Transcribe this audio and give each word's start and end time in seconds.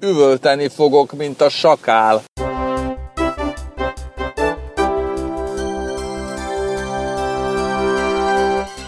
Üvölteni 0.00 0.68
fogok, 0.68 1.16
mint 1.16 1.40
a 1.40 1.48
sakál. 1.48 2.22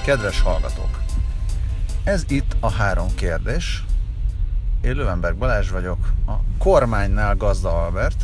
Kedves 0.05 0.41
hallgatók! 0.41 0.99
Ez 2.05 2.25
itt 2.29 2.57
a 2.61 2.71
három 2.71 3.15
kérdés. 3.15 3.85
Én 4.83 4.95
Lövenberg 4.95 5.37
Balázs 5.37 5.71
vagyok, 5.71 5.99
a 6.27 6.33
kormánynál 6.59 7.37
Gazda 7.37 7.85
Albert. 7.85 8.23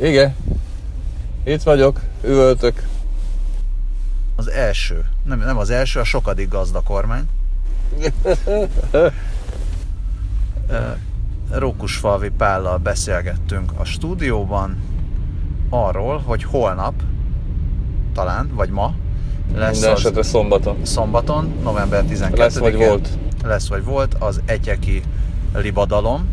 Igen. 0.00 0.36
Itt 1.44 1.62
vagyok, 1.62 2.00
üvöltök. 2.24 2.82
Az 4.36 4.50
első, 4.50 5.04
nem, 5.24 5.38
nem 5.38 5.58
az 5.58 5.70
első, 5.70 6.00
a 6.00 6.04
sokadik 6.04 6.48
gazda 6.48 6.80
kormány. 6.80 7.28
Rókusfalvi 11.52 12.28
Pállal 12.28 12.76
beszélgettünk 12.76 13.72
a 13.76 13.84
stúdióban 13.84 14.76
arról, 15.70 16.18
hogy 16.24 16.44
holnap, 16.44 16.94
talán, 18.14 18.50
vagy 18.54 18.70
ma, 18.70 18.94
lesz 19.54 19.72
Minden 19.72 19.90
az 19.90 19.98
esetre 19.98 20.22
szombaton. 20.22 20.76
szombaton, 20.82 21.52
november 21.62 22.04
12-én. 22.08 22.30
Lesz 22.36 22.58
vagy 22.58 22.76
volt. 22.76 23.08
Lesz 23.44 23.68
vagy 23.68 23.84
volt 23.84 24.14
az 24.18 24.40
Egyeki 24.44 25.02
Libadalom, 25.54 26.26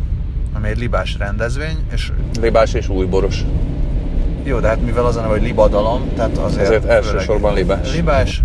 ami 0.52 0.68
egy 0.68 0.78
libás 0.78 1.16
rendezvény, 1.18 1.76
és 1.92 2.12
Libás 2.40 2.72
és 2.72 2.88
újboros. 2.88 3.44
jó, 4.42 4.58
de 4.60 4.68
hát 4.68 4.80
mivel 4.82 5.04
az 5.06 5.16
a 5.16 5.20
neve, 5.20 5.32
hogy 5.32 5.42
Libadalom, 5.42 6.12
tehát 6.14 6.38
azért, 6.38 6.64
Ezért 6.66 6.84
elsősorban 6.84 7.54
libás. 7.54 7.92
Libás. 7.94 8.42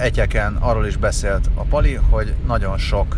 Egyeken 0.00 0.56
arról 0.60 0.86
is 0.86 0.96
beszélt 0.96 1.50
a 1.54 1.62
Pali, 1.62 1.98
hogy 2.10 2.34
nagyon 2.46 2.78
sok 2.78 3.16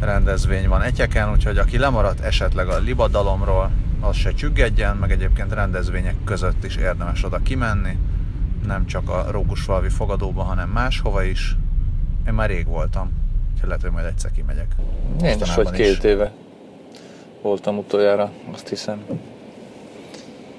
rendezvény 0.00 0.68
van 0.68 0.82
Egyeken, 0.82 1.30
úgyhogy 1.30 1.58
aki 1.58 1.78
lemaradt 1.78 2.20
esetleg 2.20 2.68
a 2.68 2.78
Libadalomról, 2.78 3.70
az 4.00 4.16
se 4.16 4.32
csüggedjen, 4.32 4.96
meg 4.96 5.10
egyébként 5.10 5.52
rendezvények 5.52 6.14
között 6.24 6.64
is 6.64 6.76
érdemes 6.76 7.24
oda 7.24 7.38
kimenni, 7.38 7.98
nem 8.66 8.86
csak 8.86 9.08
a 9.08 9.26
Rókusfalvi 9.30 9.88
fogadóba, 9.88 10.42
hanem 10.42 10.68
máshova 10.68 11.22
is. 11.22 11.56
Én 12.26 12.32
már 12.32 12.48
rég 12.48 12.66
voltam, 12.66 13.12
úgyhogy 13.52 13.68
lehet, 13.68 13.82
hogy 13.82 13.92
majd 13.92 14.06
egyszer 14.06 14.30
kimegyek. 14.30 14.74
Én 15.22 15.38
is 15.40 15.54
vagy 15.54 15.70
két 15.70 16.04
éve 16.04 16.32
voltam 17.42 17.78
utoljára, 17.78 18.30
azt 18.52 18.68
hiszem. 18.68 19.04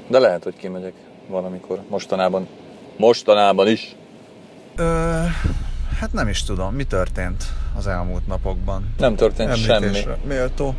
De 0.07 0.19
lehet, 0.19 0.43
hogy 0.43 0.55
kimegyek 0.55 0.93
valamikor. 1.27 1.79
Mostanában. 1.89 2.47
Mostanában 2.97 3.67
is. 3.67 3.95
Ö, 4.75 5.23
hát 5.99 6.13
nem 6.13 6.27
is 6.27 6.43
tudom, 6.43 6.73
mi 6.73 6.83
történt 6.83 7.43
az 7.77 7.88
elmúlt 7.88 8.27
napokban. 8.27 8.93
Nem 8.97 9.15
történt 9.15 9.55
semmi. 9.55 9.85
Említésre 9.85 10.17
Méltó. 10.23 10.75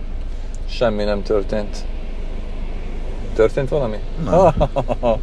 Semmi 0.69 1.05
nem 1.05 1.23
történt. 1.23 1.85
Történt 3.35 3.69
valami? 3.69 3.97
Nem. 4.25 4.55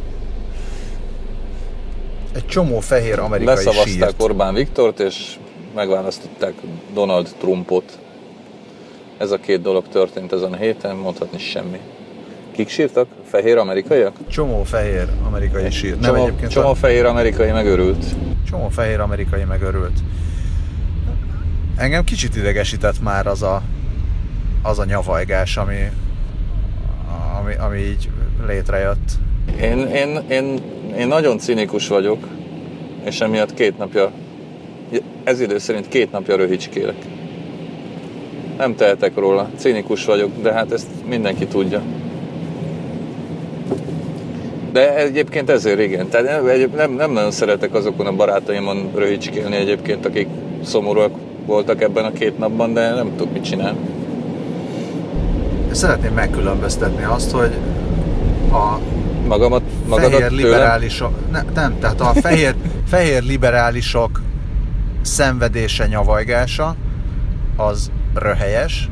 Egy 2.34 2.46
csomó 2.46 2.80
fehér 2.80 3.18
amerikai 3.18 3.54
Leszavazták 3.54 4.08
sírt. 4.08 4.22
Orbán 4.22 4.54
Viktort, 4.54 5.00
és 5.00 5.38
megválasztották 5.74 6.54
Donald 6.92 7.34
Trumpot. 7.38 7.98
Ez 9.18 9.30
a 9.30 9.38
két 9.38 9.62
dolog 9.62 9.88
történt 9.88 10.32
ezen 10.32 10.52
a 10.52 10.56
héten, 10.56 10.96
mondhatni 10.96 11.38
semmi. 11.38 11.80
Kik 12.54 12.68
sírtak? 12.68 13.06
Fehér 13.24 13.56
amerikaiak? 13.56 14.16
Csomó 14.28 14.62
fehér 14.62 15.08
amerikai 15.26 15.70
sírt. 15.70 16.00
Nem 16.00 16.10
Csomó, 16.10 16.26
egyébként 16.26 16.50
csomó 16.50 16.68
a, 16.68 16.74
fehér 16.74 17.04
amerikai 17.04 17.50
megörült. 17.50 18.04
csomó 18.50 18.68
fehér 18.68 19.00
amerikai 19.00 19.44
megörült. 19.44 19.98
Engem 21.76 22.04
kicsit 22.04 22.36
idegesített 22.36 23.02
már 23.02 23.26
az 23.26 23.42
a, 23.42 23.62
az 24.62 24.78
a 24.78 24.84
nyavajgás, 24.84 25.56
ami, 25.56 25.90
ami, 27.40 27.54
ami 27.54 27.78
így 27.78 28.08
létrejött. 28.46 29.12
Én, 29.60 29.78
én, 29.78 30.20
én, 30.28 30.60
én 30.96 31.08
nagyon 31.08 31.38
cinikus 31.38 31.88
vagyok, 31.88 32.26
és 33.04 33.20
emiatt 33.20 33.54
két 33.54 33.78
napja, 33.78 34.10
ez 35.24 35.40
idő 35.40 35.58
szerint 35.58 35.88
két 35.88 36.12
napja 36.12 36.36
röhicskélek. 36.36 36.96
Nem 38.56 38.74
tehetek 38.74 39.14
róla, 39.14 39.50
cinikus 39.56 40.04
vagyok, 40.04 40.30
de 40.42 40.52
hát 40.52 40.72
ezt 40.72 40.88
mindenki 41.08 41.46
tudja. 41.46 41.82
De 44.74 44.96
egyébként 44.96 45.50
ezért 45.50 45.80
igen. 45.80 46.08
Tehát 46.08 46.26
nem, 46.26 46.70
nem, 46.76 46.92
nem 46.92 47.10
nagyon 47.10 47.30
szeretek 47.30 47.74
azokon 47.74 48.06
a 48.06 48.12
barátaimon 48.12 48.90
röhicskélni 48.94 49.56
egyébként, 49.56 50.06
akik 50.06 50.28
szomorúak 50.64 51.12
voltak 51.46 51.82
ebben 51.82 52.04
a 52.04 52.12
két 52.12 52.38
napban, 52.38 52.72
de 52.72 52.94
nem 52.94 53.16
tudok 53.16 53.32
mit 53.32 53.44
csinálni. 53.44 53.78
Szeretném 55.70 56.12
megkülönböztetni 56.12 57.04
azt, 57.04 57.30
hogy 57.30 57.52
a 58.52 58.78
Magamat, 59.26 59.62
magadat 59.88 60.12
fehér 60.12 60.30
liberálisok, 60.30 61.30
ne, 61.30 61.42
nem, 61.54 61.78
tehát 61.78 62.00
a 62.00 62.12
fehér, 62.20 62.54
fehér 62.86 63.22
liberálisok 63.22 64.22
szenvedése, 65.02 65.86
nyavajgása 65.86 66.76
az 67.56 67.90
röhelyes, 68.14 68.88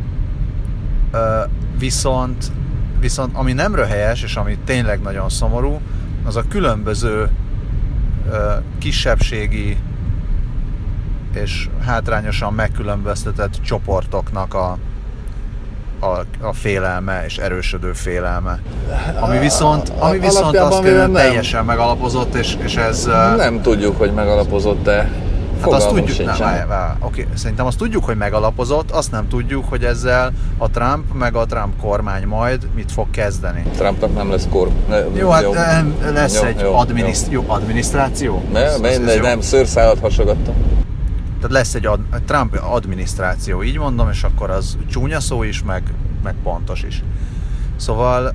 viszont, 1.78 2.52
viszont 3.02 3.36
ami 3.36 3.52
nem 3.52 3.74
röhelyes, 3.74 4.22
és 4.22 4.36
ami 4.36 4.58
tényleg 4.64 5.00
nagyon 5.00 5.28
szomorú, 5.28 5.80
az 6.24 6.36
a 6.36 6.42
különböző 6.48 7.30
kisebbségi 8.78 9.76
és 11.34 11.68
hátrányosan 11.86 12.52
megkülönböztetett 12.52 13.52
csoportoknak 13.62 14.54
a, 14.54 14.78
a, 16.00 16.24
a 16.40 16.52
félelme 16.52 17.24
és 17.24 17.38
erősödő 17.38 17.92
félelme. 17.92 18.58
Ami 19.20 19.38
viszont, 19.38 19.92
ami 19.98 20.18
viszont 20.18 20.56
azt 20.56 20.82
kell, 20.82 21.08
teljesen 21.08 21.64
megalapozott, 21.64 22.34
és, 22.34 22.56
és 22.64 22.76
ez... 22.76 23.04
Nem 23.36 23.62
tudjuk, 23.62 23.98
hogy 23.98 24.12
megalapozott-e. 24.12 25.10
Hát 25.62 25.72
azt 25.72 25.88
tudjuk, 25.88 26.26
nem, 26.26 26.36
várj, 26.38 26.66
várj, 26.68 26.98
oké, 27.00 27.26
szerintem 27.34 27.66
azt 27.66 27.78
tudjuk, 27.78 28.04
hogy 28.04 28.16
megalapozott, 28.16 28.90
azt 28.90 29.10
nem 29.10 29.28
tudjuk, 29.28 29.64
hogy 29.68 29.84
ezzel 29.84 30.32
a 30.58 30.70
Trump 30.70 31.12
meg 31.12 31.34
a 31.34 31.46
Trump 31.46 31.80
kormány 31.80 32.26
majd 32.26 32.68
mit 32.74 32.92
fog 32.92 33.10
kezdeni. 33.10 33.62
Trumpnak 33.76 34.14
nem 34.14 34.30
lesz 34.30 34.46
kor. 34.50 34.68
Ne, 34.88 34.98
Jó, 35.14 35.30
hát 35.30 35.54
em, 35.54 35.94
lesz 36.12 36.40
Jó, 36.40 36.46
egy 36.46 36.60
jó, 36.60 36.74
adminiszt- 36.74 37.30
jó, 37.30 37.44
adminisztráció? 37.46 38.42
Ne, 38.52 38.58
ez 38.60 39.14
jó. 39.14 39.22
nem, 39.22 39.40
szőrszálat 39.40 39.98
hasogattam. 39.98 40.54
Tehát 41.36 41.56
lesz 41.56 41.74
egy, 41.74 41.86
ad, 41.86 42.00
Trump 42.26 42.60
adminisztráció, 42.70 43.62
így 43.62 43.78
mondom, 43.78 44.10
és 44.10 44.22
akkor 44.22 44.50
az 44.50 44.76
csúnya 44.90 45.20
szó 45.20 45.42
is, 45.42 45.62
meg, 45.62 45.82
meg 46.22 46.34
pontos 46.42 46.82
is. 46.82 47.02
Szóval 47.76 48.34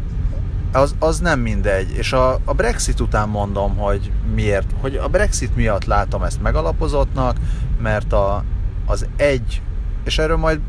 az, 0.72 0.96
az 1.00 1.20
nem 1.20 1.40
mindegy. 1.40 1.92
És 1.98 2.14
a, 2.14 2.40
a 2.46 2.54
Brexit 2.54 3.00
után 3.00 3.30
mondom, 3.30 3.76
hogy 3.76 4.12
miért. 4.36 4.72
Hogy 4.82 4.96
a 4.96 5.08
Brexit 5.08 5.56
miatt 5.56 5.86
látom 5.86 6.24
ezt 6.24 6.42
megalapozottnak, 6.42 7.38
mert 7.82 8.14
a, 8.14 8.44
az 8.86 9.06
egy, 9.16 9.62
és 10.04 10.18
erről 10.18 10.38
majd 10.38 10.60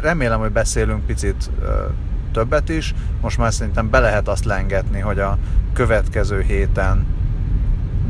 remélem, 0.00 0.40
hogy 0.40 0.52
beszélünk 0.52 1.06
picit 1.06 1.50
ö, 1.62 1.66
többet 2.32 2.68
is. 2.68 2.94
Most 3.20 3.38
már 3.38 3.52
szerintem 3.52 3.90
be 3.90 3.98
lehet 3.98 4.28
azt 4.28 4.44
lengetni, 4.44 5.00
hogy 5.00 5.18
a 5.18 5.38
következő 5.72 6.40
héten 6.40 7.06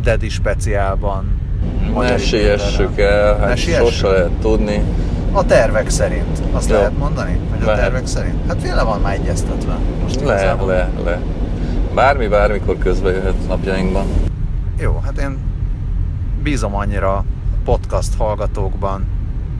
Dedi 0.02 0.28
speciálban 0.28 1.40
Ne 1.94 2.18
siessük 2.18 2.98
el, 2.98 3.36
Ne 3.36 3.46
hát 3.46 3.56
siessük? 3.56 3.86
sose 3.86 4.08
lehet 4.08 4.30
tudni. 4.30 4.82
A 5.32 5.44
tervek 5.46 5.88
szerint. 5.90 6.42
Azt 6.52 6.70
Jó. 6.70 6.76
lehet 6.76 6.98
mondani? 6.98 7.38
Hogy 7.50 7.62
a 7.62 7.64
Lehet. 7.64 7.80
tervek 7.80 8.06
szerint? 8.06 8.46
Hát 8.48 8.60
féle 8.60 8.82
van 8.82 9.00
már 9.00 9.14
egyeztetve. 9.14 9.76
Most 10.02 10.14
Le, 10.14 10.22
igazából. 10.22 10.66
le, 10.66 10.90
le. 11.04 11.20
Bármi, 11.94 12.26
bármikor 12.26 12.78
közbe 12.78 13.10
jöhet 13.10 13.48
napjainkban. 13.48 14.06
Jó, 14.78 15.00
hát 15.04 15.18
én 15.18 15.38
bízom 16.42 16.74
annyira 16.74 17.12
a 17.16 17.24
podcast 17.64 18.14
hallgatókban, 18.16 19.04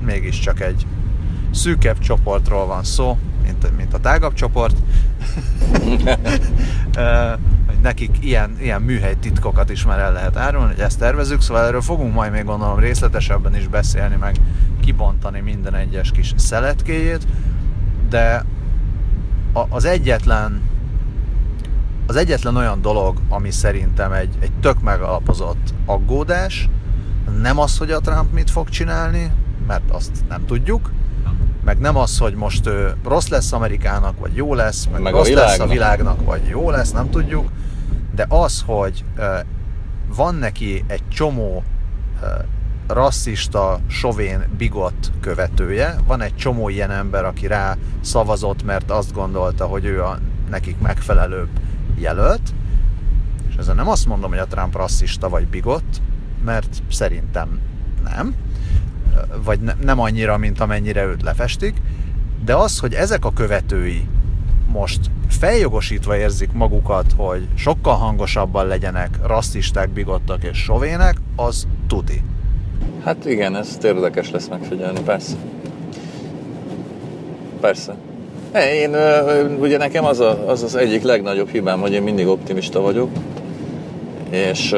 mégiscsak 0.05 0.60
egy 0.60 0.87
szűkebb 1.50 1.99
csoportról 1.99 2.66
van 2.66 2.84
szó, 2.84 3.16
mint, 3.43 3.77
mint 3.77 3.94
a 3.94 3.99
tágabb 3.99 4.33
csoport. 4.33 4.77
Nekik 7.83 8.17
ilyen, 8.21 8.57
ilyen 8.61 8.83
műhely 8.83 9.17
titkokat 9.21 9.71
is 9.71 9.84
már 9.84 9.99
el 9.99 10.13
lehet 10.13 10.37
árulni, 10.37 10.67
hogy 10.75 10.83
ezt 10.83 10.99
tervezünk, 10.99 11.43
szóval 11.43 11.67
erről 11.67 11.81
fogunk 11.81 12.15
majd 12.15 12.33
még 12.33 12.45
gondolom 12.45 12.79
részletesebben 12.79 13.57
is 13.57 13.67
beszélni, 13.67 14.17
meg 14.17 14.37
kibontani 14.81 15.41
minden 15.41 15.75
egyes 15.75 16.11
kis 16.11 16.33
szeletkéjét, 16.37 17.27
de 18.09 18.45
a, 19.53 19.61
az 19.69 19.84
egyetlen 19.84 20.71
az 22.07 22.17
egyetlen 22.17 22.57
olyan 22.57 22.81
dolog, 22.81 23.21
ami 23.29 23.51
szerintem 23.51 24.13
egy, 24.13 24.34
egy 24.41 24.53
tök 24.61 24.81
megalapozott 24.81 25.75
aggódás, 25.87 26.69
nem 27.41 27.59
az, 27.59 27.79
hogy 27.79 27.91
a 27.91 28.01
Trump 28.01 28.33
mit 28.33 28.51
fog 28.51 28.69
csinálni, 28.69 29.33
mert 29.67 29.91
azt 29.91 30.25
nem 30.29 30.45
tudjuk, 30.47 30.91
meg 31.65 31.79
nem 31.79 31.97
az, 31.97 32.19
hogy 32.19 32.34
most 32.34 32.67
ő 32.67 32.95
rossz 33.05 33.29
lesz 33.29 33.53
Amerikának, 33.53 34.19
vagy 34.19 34.34
jó 34.34 34.55
lesz, 34.55 34.89
meg, 34.93 35.01
Meg 35.01 35.15
a 35.15 35.17
rossz 35.17 35.29
lesz 35.29 35.59
a 35.59 35.67
világnak, 35.67 36.25
vagy 36.25 36.47
jó 36.49 36.71
lesz, 36.71 36.91
nem 36.91 37.11
tudjuk, 37.11 37.49
de 38.14 38.26
az, 38.28 38.62
hogy 38.66 39.04
van 40.14 40.34
neki 40.34 40.84
egy 40.86 41.09
csomó 41.09 41.64
rasszista, 42.86 43.80
sovén, 43.86 44.44
bigott 44.56 45.10
követője. 45.20 45.97
Van 46.06 46.20
egy 46.20 46.36
csomó 46.36 46.68
ilyen 46.68 46.91
ember, 46.91 47.24
aki 47.24 47.47
rá 47.47 47.76
szavazott, 48.00 48.64
mert 48.64 48.91
azt 48.91 49.12
gondolta, 49.12 49.66
hogy 49.66 49.84
ő 49.84 50.03
a 50.03 50.18
nekik 50.50 50.78
megfelelőbb 50.78 51.48
jelölt. 51.97 52.54
És 53.48 53.54
ezzel 53.54 53.74
nem 53.74 53.88
azt 53.88 54.06
mondom, 54.06 54.30
hogy 54.30 54.38
a 54.38 54.47
Trump 54.47 54.76
rasszista 54.76 55.28
vagy 55.28 55.47
bigott, 55.47 56.00
mert 56.44 56.82
szerintem 56.91 57.60
nem. 58.04 58.34
Vagy 59.44 59.60
ne, 59.60 59.72
nem 59.80 60.00
annyira, 60.00 60.36
mint 60.36 60.60
amennyire 60.60 61.04
őt 61.04 61.22
lefestik. 61.22 61.76
De 62.44 62.54
az, 62.54 62.78
hogy 62.78 62.94
ezek 62.94 63.24
a 63.24 63.32
követői 63.32 64.09
most 64.66 65.10
feljogosítva 65.42 66.16
érzik 66.16 66.53
magukat, 66.53 67.04
hogy 67.16 67.48
sokkal 67.56 67.94
hangosabban 67.94 68.66
legyenek 68.66 69.18
rasszisták, 69.27 69.91
bigottak 69.91 70.44
és 70.44 70.59
sovének, 70.59 71.16
az 71.36 71.66
tuti. 71.89 72.22
Hát 73.04 73.27
igen, 73.27 73.56
ez 73.56 73.78
érdekes 73.83 74.30
lesz 74.30 74.48
megfigyelni, 74.48 75.00
persze. 75.00 75.34
Persze. 77.60 77.94
Én, 78.54 78.94
ugye 79.60 79.77
nekem 79.77 80.04
az, 80.04 80.21
a, 80.21 80.48
az 80.48 80.62
az 80.62 80.74
egyik 80.74 81.03
legnagyobb 81.03 81.48
hibám, 81.48 81.80
hogy 81.80 81.92
én 81.92 82.03
mindig 82.03 82.27
optimista 82.27 82.80
vagyok, 82.80 83.10
és, 84.30 84.74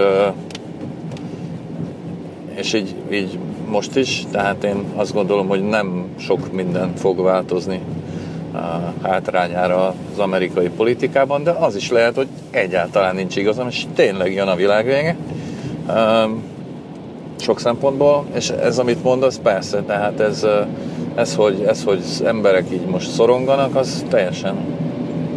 és 2.54 2.72
így, 2.72 2.94
így 3.10 3.38
most 3.68 3.96
is, 3.96 4.24
tehát 4.30 4.64
én 4.64 4.84
azt 4.96 5.12
gondolom, 5.12 5.48
hogy 5.48 5.62
nem 5.62 6.04
sok 6.18 6.52
minden 6.52 6.94
fog 6.94 7.22
változni 7.22 7.80
hátrányára 9.02 9.94
az 10.12 10.18
amerikai 10.18 10.68
politikában, 10.68 11.42
de 11.42 11.50
az 11.50 11.76
is 11.76 11.90
lehet, 11.90 12.14
hogy 12.14 12.28
egyáltalán 12.50 13.14
nincs 13.14 13.36
igazam, 13.36 13.68
és 13.68 13.84
tényleg 13.94 14.32
jön 14.32 14.48
a 14.48 14.54
világvége. 14.54 15.16
Sok 17.36 17.60
szempontból, 17.60 18.24
és 18.34 18.50
ez, 18.50 18.78
amit 18.78 19.02
mondasz, 19.02 19.38
persze, 19.42 19.82
tehát 19.82 20.20
ez, 20.20 20.46
ez, 21.14 21.34
hogy, 21.34 21.64
ez, 21.66 21.84
hogy 21.84 22.02
emberek 22.24 22.64
így 22.72 22.86
most 22.86 23.10
szoronganak, 23.10 23.76
az 23.76 24.04
teljesen 24.08 24.56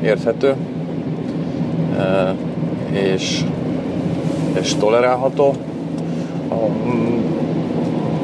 érthető, 0.03 0.55
és, 2.91 3.41
és 4.61 4.75
tolerálható. 4.75 5.55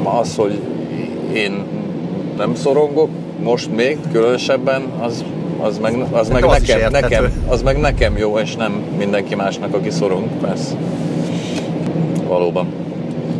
Az, 0.02 0.36
hogy 0.36 0.60
én 1.32 1.64
nem 2.36 2.54
szorongok, 2.54 3.08
most 3.42 3.70
még 3.70 3.98
különösebben, 4.12 4.82
az, 5.00 5.24
az 5.60 5.78
meg, 5.78 5.94
az 6.12 6.28
meg, 6.28 6.44
az 6.44 6.60
nekem, 6.60 6.90
nekem, 6.90 7.44
az 7.48 7.62
meg 7.62 7.78
nekem 7.80 8.16
jó, 8.16 8.38
és 8.38 8.56
nem 8.56 8.72
mindenki 8.98 9.34
másnak, 9.34 9.74
aki 9.74 9.90
szorong, 9.90 10.28
persze. 10.40 10.74
Valóban. 12.26 12.66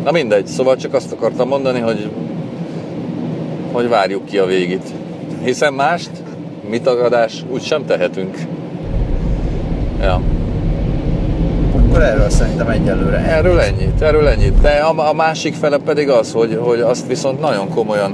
Na 0.03 0.11
mindegy, 0.11 0.47
szóval 0.47 0.75
csak 0.75 0.93
azt 0.93 1.11
akartam 1.11 1.47
mondani, 1.47 1.79
hogy 1.79 2.09
hogy 3.75 3.89
várjuk 3.89 4.25
ki 4.25 4.37
a 4.37 4.45
végét. 4.45 4.93
Hiszen 5.43 5.73
mást, 5.73 6.09
mi 6.69 6.79
tagadás, 6.79 7.43
úgy 7.51 7.63
sem 7.63 7.85
tehetünk. 7.85 8.37
Ja. 10.01 10.21
Akkor 11.75 12.01
erről 12.01 12.29
szerintem 12.29 12.69
egyelőre. 12.69 13.17
Erről 13.17 13.59
ennyit, 13.59 14.01
erről 14.01 14.27
ennyit. 14.27 14.61
De 14.61 14.69
a, 14.69 15.09
a 15.09 15.13
másik 15.13 15.53
fele 15.53 15.77
pedig 15.77 16.09
az, 16.09 16.31
hogy, 16.31 16.59
hogy 16.61 16.79
azt 16.79 17.07
viszont 17.07 17.39
nagyon 17.39 17.69
komolyan 17.69 18.13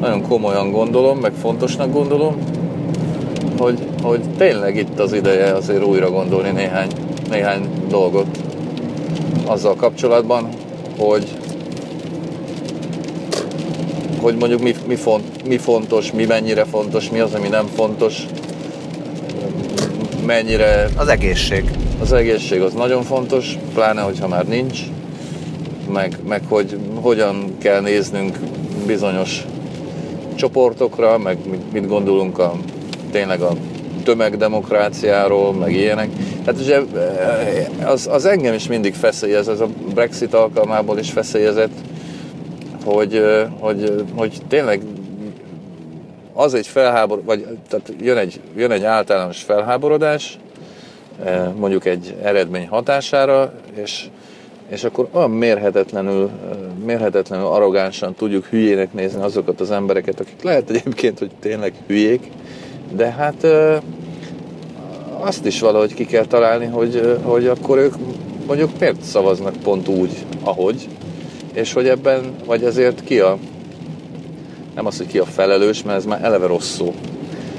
nagyon 0.00 0.22
komolyan 0.22 0.70
gondolom, 0.70 1.18
meg 1.18 1.32
fontosnak 1.32 1.92
gondolom, 1.92 2.36
hogy, 3.58 3.78
hogy 4.02 4.20
tényleg 4.36 4.76
itt 4.76 4.98
az 4.98 5.12
ideje 5.12 5.52
azért 5.52 5.84
újra 5.84 6.10
gondolni 6.10 6.50
néhány, 6.50 6.88
néhány 7.30 7.68
dolgot 7.88 8.26
azzal 9.46 9.74
kapcsolatban, 9.74 10.48
hogy 10.98 11.36
hogy 14.20 14.36
mondjuk 14.36 14.62
mi, 14.62 14.74
mi, 14.86 14.94
font, 14.94 15.48
mi 15.48 15.56
fontos, 15.56 16.12
mi 16.12 16.24
mennyire 16.24 16.64
fontos, 16.64 17.10
mi 17.10 17.18
az, 17.18 17.34
ami 17.34 17.48
nem 17.48 17.66
fontos, 17.66 18.26
mennyire... 20.26 20.88
Az 20.96 21.08
egészség. 21.08 21.70
Az 22.00 22.12
egészség 22.12 22.60
az 22.60 22.72
nagyon 22.72 23.02
fontos, 23.02 23.58
pláne, 23.74 24.00
hogyha 24.00 24.28
már 24.28 24.44
nincs, 24.44 24.80
meg, 25.92 26.18
meg 26.28 26.42
hogy 26.48 26.78
hogyan 27.00 27.56
kell 27.58 27.80
néznünk 27.80 28.38
bizonyos 28.86 29.44
csoportokra, 30.38 31.18
meg 31.18 31.38
mit 31.72 31.86
gondolunk 31.86 32.38
a, 32.38 32.52
tényleg 33.10 33.40
a 33.40 33.52
tömegdemokráciáról, 34.04 35.52
meg 35.52 35.72
ilyenek. 35.72 36.08
Hát 36.46 36.60
ugye 36.60 36.80
eh, 36.96 37.90
az, 37.90 38.06
az 38.06 38.24
engem 38.24 38.54
is 38.54 38.68
mindig 38.68 38.94
feszélyez, 38.94 39.48
ez 39.48 39.60
a 39.60 39.68
Brexit 39.94 40.34
alkalmából 40.34 40.98
is 40.98 41.10
feszélyezett, 41.10 41.72
hogy, 42.84 43.16
eh, 43.16 43.46
hogy, 43.60 44.04
hogy 44.14 44.38
tényleg 44.48 44.82
az 46.32 46.54
egy 46.54 46.66
felháborod, 46.66 47.24
vagy 47.24 47.46
tehát 47.68 47.92
jön 48.00 48.16
egy, 48.16 48.40
jön 48.56 48.70
egy 48.70 48.84
általános 48.84 49.42
felháborodás, 49.42 50.38
eh, 51.24 51.48
mondjuk 51.56 51.84
egy 51.84 52.14
eredmény 52.22 52.68
hatására, 52.68 53.52
és 53.74 54.08
és 54.68 54.84
akkor 54.84 55.08
olyan 55.12 55.30
mérhetetlenül, 55.30 56.30
mérhetetlenül 56.88 57.46
arrogánsan 57.46 58.14
tudjuk 58.14 58.44
hülyének 58.44 58.92
nézni 58.92 59.22
azokat 59.22 59.60
az 59.60 59.70
embereket, 59.70 60.20
akik 60.20 60.42
lehet 60.42 60.70
egyébként, 60.70 61.18
hogy 61.18 61.30
tényleg 61.40 61.72
hülyék, 61.86 62.30
de 62.92 63.10
hát 63.10 63.46
azt 65.20 65.46
is 65.46 65.60
valahogy 65.60 65.94
ki 65.94 66.06
kell 66.06 66.24
találni, 66.24 66.66
hogy, 66.66 67.18
hogy 67.22 67.46
akkor 67.46 67.78
ők 67.78 67.94
mondjuk 68.46 68.70
miért 68.80 69.02
szavaznak 69.02 69.54
pont 69.62 69.88
úgy, 69.88 70.10
ahogy, 70.44 70.88
és 71.52 71.72
hogy 71.72 71.88
ebben, 71.88 72.34
vagy 72.46 72.64
ezért 72.64 73.04
ki 73.04 73.20
a, 73.20 73.38
nem 74.74 74.86
az, 74.86 74.96
hogy 74.96 75.06
ki 75.06 75.18
a 75.18 75.24
felelős, 75.24 75.82
mert 75.82 75.98
ez 75.98 76.04
már 76.04 76.24
eleve 76.24 76.46
rossz 76.46 76.74
szó. 76.76 76.94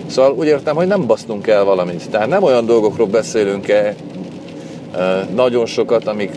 Szóval 0.07 0.31
úgy 0.31 0.47
értem, 0.47 0.75
hogy 0.75 0.87
nem 0.87 1.07
basztunk 1.07 1.47
el 1.47 1.63
valamit. 1.63 2.09
Tehát 2.09 2.27
nem 2.27 2.43
olyan 2.43 2.65
dolgokról 2.65 3.07
beszélünk-e 3.07 3.95
nagyon 5.35 5.65
sokat, 5.65 6.07
amik 6.07 6.31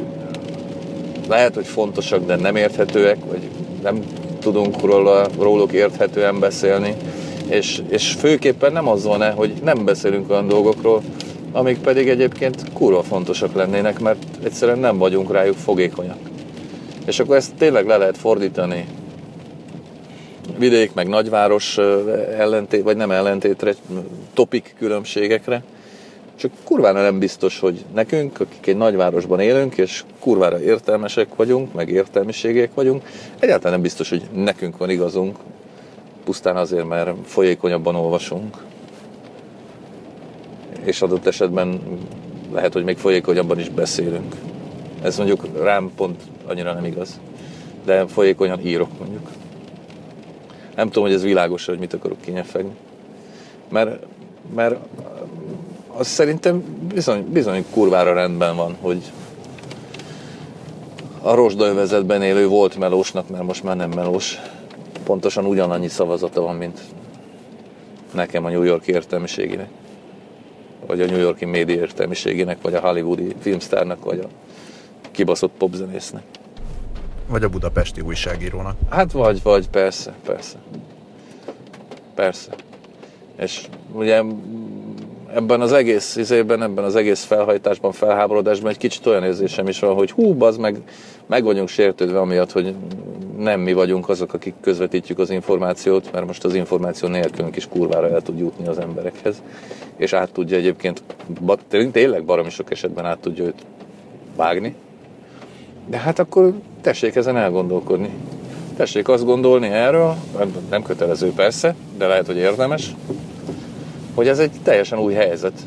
lehet, 1.29 1.55
hogy 1.55 1.67
fontosak, 1.67 2.27
de 2.27 2.37
nem 2.37 2.57
érthetőek, 2.57 3.17
vagy 3.25 3.49
nem 3.83 4.05
tudunk 4.41 4.81
róla, 4.81 5.27
róluk 5.39 5.73
érthetően 5.73 6.39
beszélni. 6.39 6.95
És, 7.49 7.83
és 7.89 8.13
főképpen 8.13 8.73
nem 8.73 8.89
az 8.89 9.05
van-e, 9.05 9.31
hogy 9.31 9.53
nem 9.63 9.85
beszélünk 9.85 10.31
olyan 10.31 10.49
dolgokról, 10.49 11.03
amik 11.53 11.79
pedig 11.79 12.09
egyébként 12.09 12.73
kurva 12.73 13.03
fontosak 13.03 13.55
lennének, 13.55 14.01
mert 14.01 14.25
egyszerűen 14.45 14.79
nem 14.79 14.99
vagyunk 14.99 15.33
rájuk 15.33 15.57
fogékonyak. 15.57 16.19
És 17.07 17.21
akkor 17.21 17.37
ezt 17.37 17.55
tényleg 17.55 17.87
le 17.87 17.97
lehet 17.97 18.19
fordítani 18.19 18.87
vidék 20.59 20.95
meg 20.95 21.09
nagyváros 21.09 21.79
ellentét, 22.39 22.83
vagy 22.83 22.97
nem 22.97 23.11
ellentétre, 23.11 23.75
topik 24.35 24.75
különbségekre, 24.79 25.63
csak 26.43 26.51
kurvára 26.65 27.03
nem 27.03 27.19
biztos, 27.19 27.59
hogy 27.59 27.85
nekünk, 27.95 28.41
akik 28.41 28.67
egy 28.67 28.77
nagyvárosban 28.77 29.41
élünk, 29.41 29.77
és 29.77 30.05
kurvára 30.19 30.61
értelmesek 30.61 31.35
vagyunk, 31.37 31.73
meg 31.73 31.89
értelmiségek 31.89 32.75
vagyunk, 32.75 33.03
egyáltalán 33.39 33.73
nem 33.73 33.83
biztos, 33.83 34.09
hogy 34.09 34.23
nekünk 34.33 34.77
van 34.77 34.91
igazunk, 34.91 35.37
pusztán 36.25 36.57
azért, 36.57 36.89
mert 36.89 37.11
folyékonyabban 37.25 37.95
olvasunk. 37.95 38.57
És 40.85 41.03
adott 41.03 41.27
esetben 41.27 41.81
lehet, 42.53 42.73
hogy 42.73 42.85
még 42.85 42.97
folyékonyabban 42.97 43.59
is 43.59 43.69
beszélünk. 43.69 44.35
Ez 45.03 45.17
mondjuk 45.17 45.63
rám 45.63 45.91
pont 45.97 46.23
annyira 46.47 46.73
nem 46.73 46.85
igaz. 46.85 47.21
De 47.85 48.07
folyékonyan 48.07 48.67
írok 48.67 48.99
mondjuk. 48.99 49.29
Nem 50.77 50.87
tudom, 50.87 51.05
hogy 51.05 51.15
ez 51.15 51.23
világos, 51.23 51.65
hogy 51.65 51.79
mit 51.79 51.93
akarok 51.93 52.21
kinyefegni. 52.21 52.77
Mert, 53.69 54.07
mert 54.55 54.77
az 55.97 56.07
szerintem 56.07 56.65
bizony, 56.95 57.27
bizony 57.33 57.65
kurvára 57.71 58.13
rendben 58.13 58.57
van, 58.57 58.77
hogy 58.81 59.13
a 61.23 61.35
rozsdaövezetben 61.35 62.23
élő 62.23 62.47
volt 62.47 62.77
melósnak, 62.77 63.29
mert 63.29 63.45
most 63.45 63.63
már 63.63 63.77
nem 63.77 63.91
melós, 63.91 64.39
pontosan 65.05 65.45
ugyanannyi 65.45 65.89
szavazata 65.89 66.41
van, 66.41 66.57
mint 66.57 66.81
nekem 68.13 68.45
a 68.45 68.49
New 68.49 68.63
York 68.63 68.87
értelmiségének, 68.87 69.69
vagy 70.87 71.01
a 71.01 71.07
New 71.07 71.19
Yorki 71.19 71.45
média 71.45 71.75
értelmiségének, 71.75 72.63
vagy 72.63 72.75
a 72.75 72.81
hollywoodi 72.81 73.35
filmstárnak, 73.41 74.05
vagy 74.05 74.19
a 74.19 74.27
kibaszott 75.11 75.53
popzenésznek. 75.59 76.23
Vagy 77.29 77.43
a 77.43 77.49
budapesti 77.49 78.01
újságírónak. 78.01 78.77
Hát 78.91 79.13
vagy, 79.13 79.43
vagy, 79.43 79.69
persze, 79.69 80.15
persze. 80.25 80.57
Persze. 82.15 82.51
És 83.37 83.69
ugye 83.93 84.23
ebben 85.35 85.61
az 85.61 85.73
egész 85.73 86.17
izében, 86.17 86.63
ebben 86.63 86.85
az 86.85 86.97
egész 86.97 87.25
felhajtásban, 87.25 87.93
felháborodásban 87.93 88.71
egy 88.71 88.77
kicsit 88.77 89.07
olyan 89.07 89.25
érzésem 89.25 89.69
is 89.69 89.79
van, 89.79 89.95
hogy 89.95 90.11
hú, 90.11 90.43
az 90.45 90.57
meg, 90.57 90.83
meg 91.27 91.45
vagyunk 91.45 91.69
sértődve 91.69 92.21
amiatt, 92.21 92.53
hogy 92.53 92.75
nem 93.39 93.61
mi 93.61 93.73
vagyunk 93.73 94.09
azok, 94.09 94.33
akik 94.33 94.55
közvetítjük 94.61 95.19
az 95.19 95.31
információt, 95.31 96.13
mert 96.13 96.27
most 96.27 96.45
az 96.45 96.55
információ 96.55 97.09
nélkülünk 97.09 97.57
is 97.57 97.69
kurvára 97.69 98.09
el 98.09 98.23
tud 98.23 98.39
jutni 98.39 98.67
az 98.67 98.79
emberekhez, 98.79 99.43
és 99.97 100.13
át 100.13 100.33
tudja 100.33 100.57
egyébként, 100.57 101.03
tényleg 101.93 102.25
baromi 102.25 102.51
sok 102.51 102.71
esetben 102.71 103.05
át 103.05 103.19
tudja 103.19 103.45
őt 103.45 103.63
vágni, 104.37 104.75
De 105.87 105.99
hát 105.99 106.19
akkor 106.19 106.53
tessék 106.81 107.15
ezen 107.15 107.37
elgondolkodni. 107.37 108.11
Tessék 108.77 109.09
azt 109.09 109.25
gondolni 109.25 109.67
erről, 109.67 110.15
nem 110.71 110.83
kötelező 110.83 111.33
persze, 111.33 111.75
de 111.99 112.07
lehet, 112.07 112.27
hogy 112.27 112.37
érdemes, 112.37 112.95
hogy 114.15 114.29
ez 114.29 114.39
egy 114.39 114.51
teljesen 114.63 114.99
új 114.99 115.15
helyzet, 115.15 115.67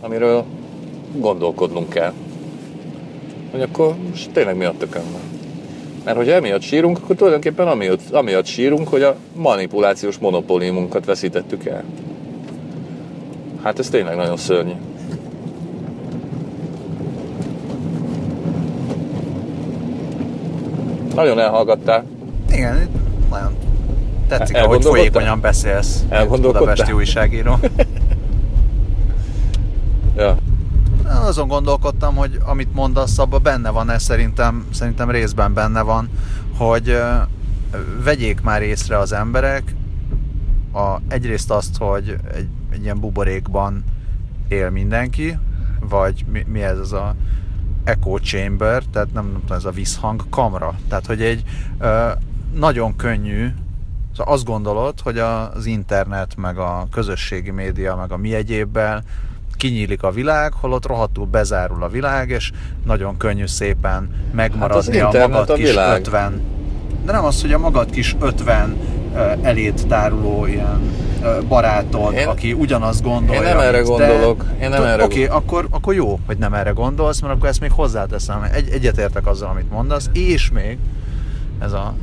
amiről 0.00 0.44
gondolkodnunk 1.16 1.88
kell. 1.88 2.12
Hogy 3.50 3.62
akkor 3.62 3.94
most 4.10 4.30
tényleg 4.30 4.56
mi 4.56 4.64
a 4.64 4.74
tökön. 4.78 5.02
Mert 6.04 6.16
hogyha 6.16 6.32
emiatt 6.32 6.60
sírunk, 6.60 6.98
akkor 6.98 7.16
tulajdonképpen 7.16 7.68
amiatt, 7.68 8.10
amiatt 8.10 8.46
sírunk, 8.46 8.88
hogy 8.88 9.02
a 9.02 9.16
manipulációs 9.32 10.18
monopóliumunkat 10.18 11.04
veszítettük 11.04 11.64
el. 11.64 11.84
Hát 13.62 13.78
ez 13.78 13.88
tényleg 13.88 14.16
nagyon 14.16 14.36
szörnyű. 14.36 14.72
Nagyon 21.14 21.38
elhallgattál. 21.38 22.04
Igen, 22.50 22.88
nagyon 23.30 23.67
tetszik, 24.28 24.56
ahogy 24.56 24.84
folyékonyan 24.84 25.40
beszélsz. 25.40 26.04
Budapesti 26.28 26.92
újságíró. 26.92 27.58
ja. 30.16 30.36
Azon 31.26 31.48
gondolkodtam, 31.48 32.16
hogy 32.16 32.38
amit 32.44 32.74
mondasz, 32.74 33.18
abban 33.18 33.42
benne 33.42 33.70
van 33.70 33.90
ez 33.90 34.02
szerintem, 34.02 34.66
szerintem 34.72 35.10
részben 35.10 35.54
benne 35.54 35.82
van, 35.82 36.08
hogy 36.56 36.98
vegyék 38.04 38.40
már 38.40 38.62
észre 38.62 38.98
az 38.98 39.12
emberek 39.12 39.74
a, 40.72 40.96
egyrészt 41.08 41.50
azt, 41.50 41.76
hogy 41.76 42.16
egy, 42.34 42.48
egy 42.70 42.82
ilyen 42.82 43.00
buborékban 43.00 43.84
él 44.48 44.70
mindenki, 44.70 45.38
vagy 45.80 46.24
mi, 46.32 46.44
mi 46.46 46.62
ez 46.62 46.78
az 46.78 46.92
a 46.92 47.14
echo 47.84 48.18
chamber, 48.18 48.82
tehát 48.82 49.12
nem, 49.12 49.24
nem 49.24 49.40
tudom, 49.40 49.56
ez 49.56 49.64
a 49.64 49.70
visszhang 49.70 50.24
kamra. 50.30 50.74
Tehát, 50.88 51.06
hogy 51.06 51.22
egy 51.22 51.42
ö, 51.78 52.08
nagyon 52.54 52.96
könnyű, 52.96 53.48
szóval 54.16 54.34
azt 54.34 54.44
gondolod, 54.44 55.00
hogy 55.00 55.18
az 55.18 55.66
internet, 55.66 56.36
meg 56.36 56.58
a 56.58 56.86
közösségi 56.90 57.50
média, 57.50 57.96
meg 57.96 58.12
a 58.12 58.16
mi 58.16 58.34
egyébbel 58.34 59.02
kinyílik 59.56 60.02
a 60.02 60.10
világ, 60.10 60.52
holott 60.52 60.86
rohadtul 60.86 61.26
bezárul 61.26 61.82
a 61.82 61.88
világ, 61.88 62.30
és 62.30 62.50
nagyon 62.84 63.16
könnyű 63.16 63.46
szépen 63.46 64.10
megmaradni 64.32 64.98
hát 64.98 65.14
a 65.14 65.28
magad 65.28 65.50
a 65.50 65.54
kis 65.54 65.68
világ. 65.68 65.98
50 66.00 66.56
de 67.08 67.14
nem 67.14 67.24
az, 67.24 67.40
hogy 67.40 67.52
a 67.52 67.58
magad 67.58 67.90
kis 67.90 68.16
50 68.20 68.76
elét 69.42 69.86
táruló 69.86 70.46
ilyen 70.46 70.90
barátod, 71.48 72.12
én, 72.12 72.26
aki 72.26 72.52
ugyanazt 72.52 73.02
gondolja. 73.02 73.40
Én 73.40 73.48
nem 73.48 73.58
erre 73.58 73.80
gondolok. 73.80 74.44
Én 74.60 74.68
nem 74.68 74.82
erre 74.82 75.04
Oké, 75.04 75.24
okay, 75.24 75.36
akkor, 75.36 75.66
akkor 75.70 75.94
jó, 75.94 76.18
hogy 76.26 76.38
nem 76.38 76.54
erre 76.54 76.70
gondolsz, 76.70 77.20
mert 77.20 77.34
akkor 77.34 77.48
ezt 77.48 77.60
még 77.60 77.70
hozzáteszem. 77.72 78.48
Egy, 78.52 78.68
egyetértek 78.68 79.26
azzal, 79.26 79.48
amit 79.48 79.70
mondasz, 79.70 80.10
és 80.12 80.50
még 80.50 80.78
ez 81.58 81.72
a 81.72 81.94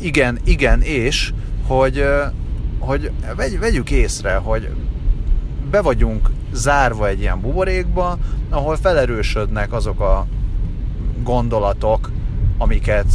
igen, 0.00 0.38
igen, 0.44 0.80
és 0.80 1.32
hogy, 1.66 2.04
hogy 2.78 3.10
vegy, 3.36 3.58
vegyük 3.58 3.90
észre, 3.90 4.34
hogy 4.34 4.68
be 5.70 5.80
vagyunk 5.80 6.30
zárva 6.52 7.08
egy 7.08 7.20
ilyen 7.20 7.40
buborékba, 7.40 8.18
ahol 8.50 8.76
felerősödnek 8.76 9.72
azok 9.72 10.00
a 10.00 10.26
gondolatok, 11.22 12.10
amiket 12.58 13.06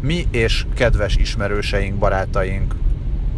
mi 0.00 0.26
és 0.30 0.66
kedves 0.74 1.16
ismerőseink, 1.16 1.94
barátaink, 1.94 2.74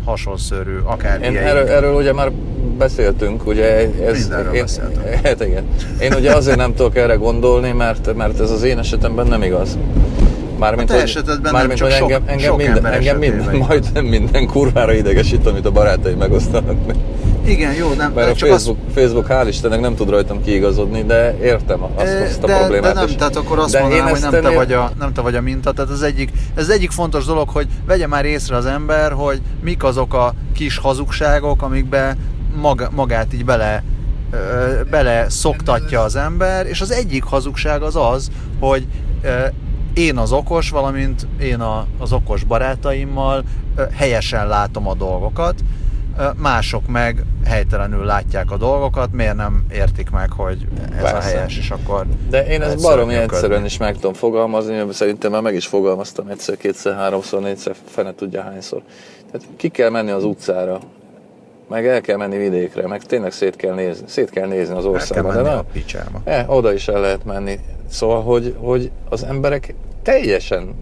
hasonszörű, 0.04 0.78
akár 0.84 1.22
Én 1.22 1.36
erről, 1.36 1.68
erről 1.68 1.94
ugye 1.94 2.12
már 2.12 2.32
beszéltünk, 2.78 3.46
ugye 3.46 3.64
ez... 4.04 4.18
Mindenről 4.18 4.54
én, 4.54 4.60
beszéltünk. 4.60 5.04
Hát 5.24 5.44
igen. 5.44 5.64
Én 6.00 6.12
ugye 6.12 6.32
azért 6.32 6.56
nem 6.56 6.74
tudok 6.74 6.96
erre 6.96 7.14
gondolni, 7.14 7.72
mert, 7.72 8.14
mert 8.14 8.40
ez 8.40 8.50
az 8.50 8.62
én 8.62 8.78
esetemben 8.78 9.26
nem 9.26 9.42
igaz. 9.42 9.78
Mármint, 10.64 10.90
a 10.90 10.94
te 10.94 11.02
esetedben 11.02 11.52
mármint, 11.52 11.80
nem, 11.80 11.88
csak 11.88 12.00
engem, 12.00 12.18
sok, 12.18 12.28
engem, 12.28 12.46
sok 12.46 12.56
minden, 12.56 12.86
engem 12.86 13.18
minden, 13.18 13.56
majd 13.56 14.02
minden 14.02 14.46
kurvára 14.46 14.92
idegesít, 14.92 15.46
amit 15.46 15.66
a 15.66 15.70
barátaim 15.70 16.18
megosztanak. 16.18 16.76
Igen, 17.46 17.74
jó, 17.74 17.92
nem. 17.92 18.12
Mert 18.12 18.30
a 18.30 18.34
csak 18.34 18.48
Facebook, 18.48 18.78
az... 18.86 18.92
Facebook 18.94 19.26
hál' 19.28 19.46
Istennek 19.48 19.80
nem 19.80 19.94
tud 19.94 20.08
rajtam 20.08 20.42
kiigazodni, 20.42 21.02
de 21.02 21.38
értem 21.42 21.82
azt, 21.82 22.14
azt 22.24 22.42
a 22.42 22.46
de, 22.46 22.58
problémát. 22.58 22.94
De 22.94 23.00
nem, 23.00 23.08
is. 23.08 23.14
tehát 23.14 23.36
akkor 23.36 23.58
azt 23.58 23.72
de 23.72 23.80
mondanám, 23.80 24.08
hogy 24.08 24.20
nem 24.20 24.30
te, 24.30 24.50
vagy 24.50 24.72
a, 24.72 24.90
nem 24.98 25.12
te 25.12 25.20
vagy 25.20 25.34
a 25.34 25.40
minta. 25.40 25.72
Tehát 25.72 25.90
ez 25.90 26.00
egyik, 26.00 26.30
ez 26.54 26.68
egyik 26.68 26.90
fontos 26.90 27.24
dolog, 27.24 27.48
hogy 27.48 27.66
vegye 27.86 28.06
már 28.06 28.24
észre 28.24 28.56
az 28.56 28.66
ember, 28.66 29.12
hogy 29.12 29.40
mik 29.62 29.84
azok 29.84 30.14
a 30.14 30.34
kis 30.54 30.78
hazugságok, 30.78 31.62
amikbe 31.62 32.16
mag, 32.56 32.88
magát 32.94 33.34
így 33.34 33.44
bele 33.44 33.82
bele 34.90 35.28
szoktatja 35.28 36.00
az 36.00 36.16
ember, 36.16 36.66
és 36.66 36.80
az 36.80 36.90
egyik 36.90 37.24
hazugság 37.24 37.82
az 37.82 37.96
az, 37.96 38.30
hogy 38.60 38.86
én 39.94 40.16
az 40.16 40.32
okos, 40.32 40.70
valamint 40.70 41.26
én 41.40 41.60
a, 41.60 41.86
az 41.98 42.12
okos 42.12 42.44
barátaimmal 42.44 43.44
helyesen 43.92 44.48
látom 44.48 44.88
a 44.88 44.94
dolgokat, 44.94 45.54
mások 46.36 46.86
meg 46.86 47.22
helytelenül 47.44 48.04
látják 48.04 48.50
a 48.50 48.56
dolgokat, 48.56 49.12
miért 49.12 49.36
nem 49.36 49.64
értik 49.72 50.10
meg, 50.10 50.30
hogy 50.30 50.66
ez 50.96 51.00
Persze. 51.00 51.16
a 51.16 51.20
helyes, 51.20 51.58
és 51.58 51.70
akkor... 51.70 52.06
De 52.30 52.46
én 52.46 52.62
ezt 52.62 52.82
baromi 52.82 53.14
egyszerűen 53.14 53.64
is 53.64 53.76
meg 53.76 53.94
tudom 53.94 54.12
fogalmazni, 54.12 54.82
szerintem 54.92 55.30
már 55.30 55.42
meg 55.42 55.54
is 55.54 55.66
fogalmaztam 55.66 56.28
egyszer, 56.28 56.56
kétszer, 56.56 56.94
háromszor, 56.94 57.40
négyszer, 57.40 57.74
fene 57.84 58.14
tudja 58.14 58.42
hányszor. 58.42 58.82
Tehát 59.30 59.48
ki 59.56 59.68
kell 59.68 59.90
menni 59.90 60.10
az 60.10 60.24
utcára, 60.24 60.80
meg 61.74 61.86
el 61.86 62.00
kell 62.00 62.16
menni 62.16 62.36
vidékre, 62.36 62.86
meg 62.86 63.02
tényleg 63.02 63.32
szét 63.32 63.56
kell 63.56 63.74
nézni, 63.74 64.04
szét 64.08 64.30
kell 64.30 64.46
nézni 64.46 64.74
az 64.74 64.84
országban. 64.84 65.36
El 65.36 65.42
kell 65.42 65.52
menni 65.52 65.84
de 65.92 65.98
a 65.98 66.30
E, 66.30 66.44
oda 66.48 66.72
is 66.72 66.88
el 66.88 67.00
lehet 67.00 67.24
menni. 67.24 67.58
Szóval, 67.88 68.22
hogy, 68.22 68.54
hogy 68.58 68.90
az 69.08 69.24
emberek 69.24 69.74
teljesen 70.02 70.74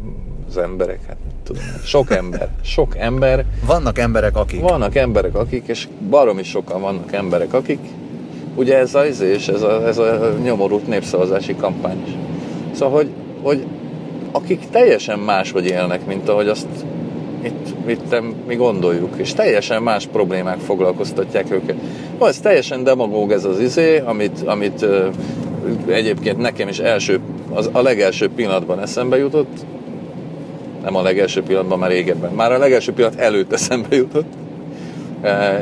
az 0.48 0.56
emberek, 0.58 0.98
hát 1.06 1.16
tudom, 1.44 1.62
sok 1.84 2.10
ember, 2.10 2.48
sok 2.62 2.96
ember. 2.96 3.44
Vannak 3.66 3.98
emberek, 3.98 4.36
akik. 4.36 4.60
Vannak 4.60 4.94
emberek, 4.94 5.34
akik, 5.34 5.66
és 5.66 5.88
baromi 6.10 6.42
sokan 6.42 6.80
vannak 6.80 7.12
emberek, 7.12 7.52
akik. 7.52 7.80
Ugye 8.54 8.78
ez 8.78 8.94
az 8.94 9.20
és 9.20 9.48
ez 9.48 9.62
a, 9.62 9.86
ez 9.86 9.98
a 9.98 10.34
nyomorult 10.42 10.86
népszavazási 10.86 11.56
kampány 11.56 12.02
is. 12.06 12.12
Szóval, 12.76 12.94
hogy, 12.96 13.10
hogy 13.42 13.66
akik 14.32 14.70
teljesen 14.70 15.18
máshogy 15.18 15.66
élnek, 15.66 16.06
mint 16.06 16.28
ahogy 16.28 16.48
azt 16.48 16.66
itt, 17.42 17.88
itt 17.88 18.22
mi 18.46 18.54
gondoljuk, 18.54 19.14
és 19.16 19.32
teljesen 19.32 19.82
más 19.82 20.06
problémák 20.06 20.58
foglalkoztatják 20.58 21.52
őket. 21.52 21.76
No, 22.18 22.26
ez 22.26 22.40
teljesen 22.40 22.84
demagóg 22.84 23.32
ez 23.32 23.44
az 23.44 23.60
izé, 23.60 23.98
amit, 23.98 24.42
amit 24.46 24.86
egyébként 25.86 26.38
nekem 26.38 26.68
is 26.68 26.78
első, 26.78 27.20
az, 27.52 27.68
a 27.72 27.80
legelső 27.80 28.28
pillanatban 28.28 28.80
eszembe 28.80 29.18
jutott, 29.18 29.64
nem 30.82 30.96
a 30.96 31.02
legelső 31.02 31.42
pillanatban, 31.42 31.78
már 31.78 31.90
régebben. 31.90 32.32
Már 32.32 32.52
a 32.52 32.58
legelső 32.58 32.92
pillanat 32.92 33.18
előtt 33.18 33.52
eszembe 33.52 33.96
jutott, 33.96 34.32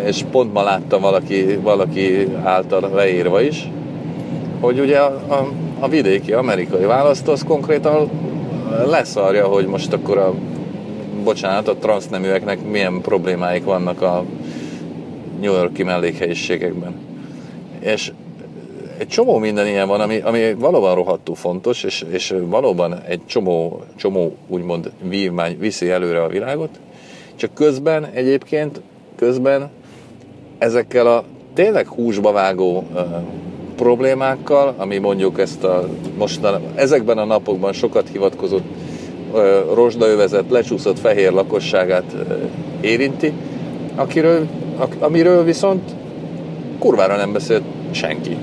és 0.07 0.25
pont 0.31 0.53
ma 0.53 0.63
láttam 0.63 1.01
valaki, 1.01 1.59
valaki 1.63 2.29
által 2.43 2.91
leírva 2.95 3.41
is, 3.41 3.69
hogy 4.61 4.81
ugye 4.81 4.99
a, 4.99 5.23
a, 5.29 5.49
a 5.79 5.89
vidéki 5.89 6.33
amerikai 6.33 6.85
választó 6.85 7.33
az 7.33 7.45
konkrétan 7.47 8.11
leszarja, 8.87 9.47
hogy 9.47 9.67
most 9.67 9.93
akkor 9.93 10.19
a 10.19 10.35
bocsánat, 11.23 11.69
a 11.69 11.77
transzneműeknek 11.77 12.65
milyen 12.71 13.01
problémáik 13.01 13.65
vannak 13.65 14.03
a 14.03 14.25
New 15.41 15.53
Yorki 15.53 15.83
mellékhelyiségekben. 15.83 16.95
És 17.81 18.13
egy 18.99 19.09
csomó 19.09 19.39
minden 19.39 19.67
ilyen 19.67 19.89
van, 19.89 20.01
ami, 20.01 20.21
ami 20.21 20.55
valóban 20.55 20.95
rohadtul 20.95 21.35
fontos, 21.35 21.83
és, 21.83 22.05
és 22.11 22.35
valóban 22.45 23.01
egy 23.09 23.21
csomó, 23.27 23.83
csomó 23.97 24.37
úgymond 24.49 24.91
vívmány 25.03 25.59
viszi 25.59 25.91
előre 25.91 26.23
a 26.23 26.29
világot, 26.29 26.81
csak 27.35 27.55
közben 27.55 28.05
egyébként, 28.05 28.81
közben 29.17 29.71
ezekkel 30.59 31.07
a 31.07 31.25
tényleg 31.55 31.87
húsba 31.87 32.33
vágó 32.33 32.85
problémákkal, 33.77 34.75
ami 34.77 34.99
mondjuk 34.99 35.39
ezt 35.39 35.65
a 35.65 35.89
mostan, 36.19 36.63
ezekben 36.75 37.19
a 37.19 37.25
napokban 37.25 37.73
sokat 37.73 38.09
hivatkozott 38.09 38.65
rozsdaövezet 39.75 40.45
lecsúszott 40.51 40.99
fehér 40.99 41.33
lakosságát 41.33 42.15
érinti, 42.81 43.33
akiről, 43.95 44.47
amiről 44.99 45.45
viszont 45.45 45.91
kurvára 46.79 47.17
nem 47.17 47.33
beszélt 47.33 47.63
senki 47.91 48.37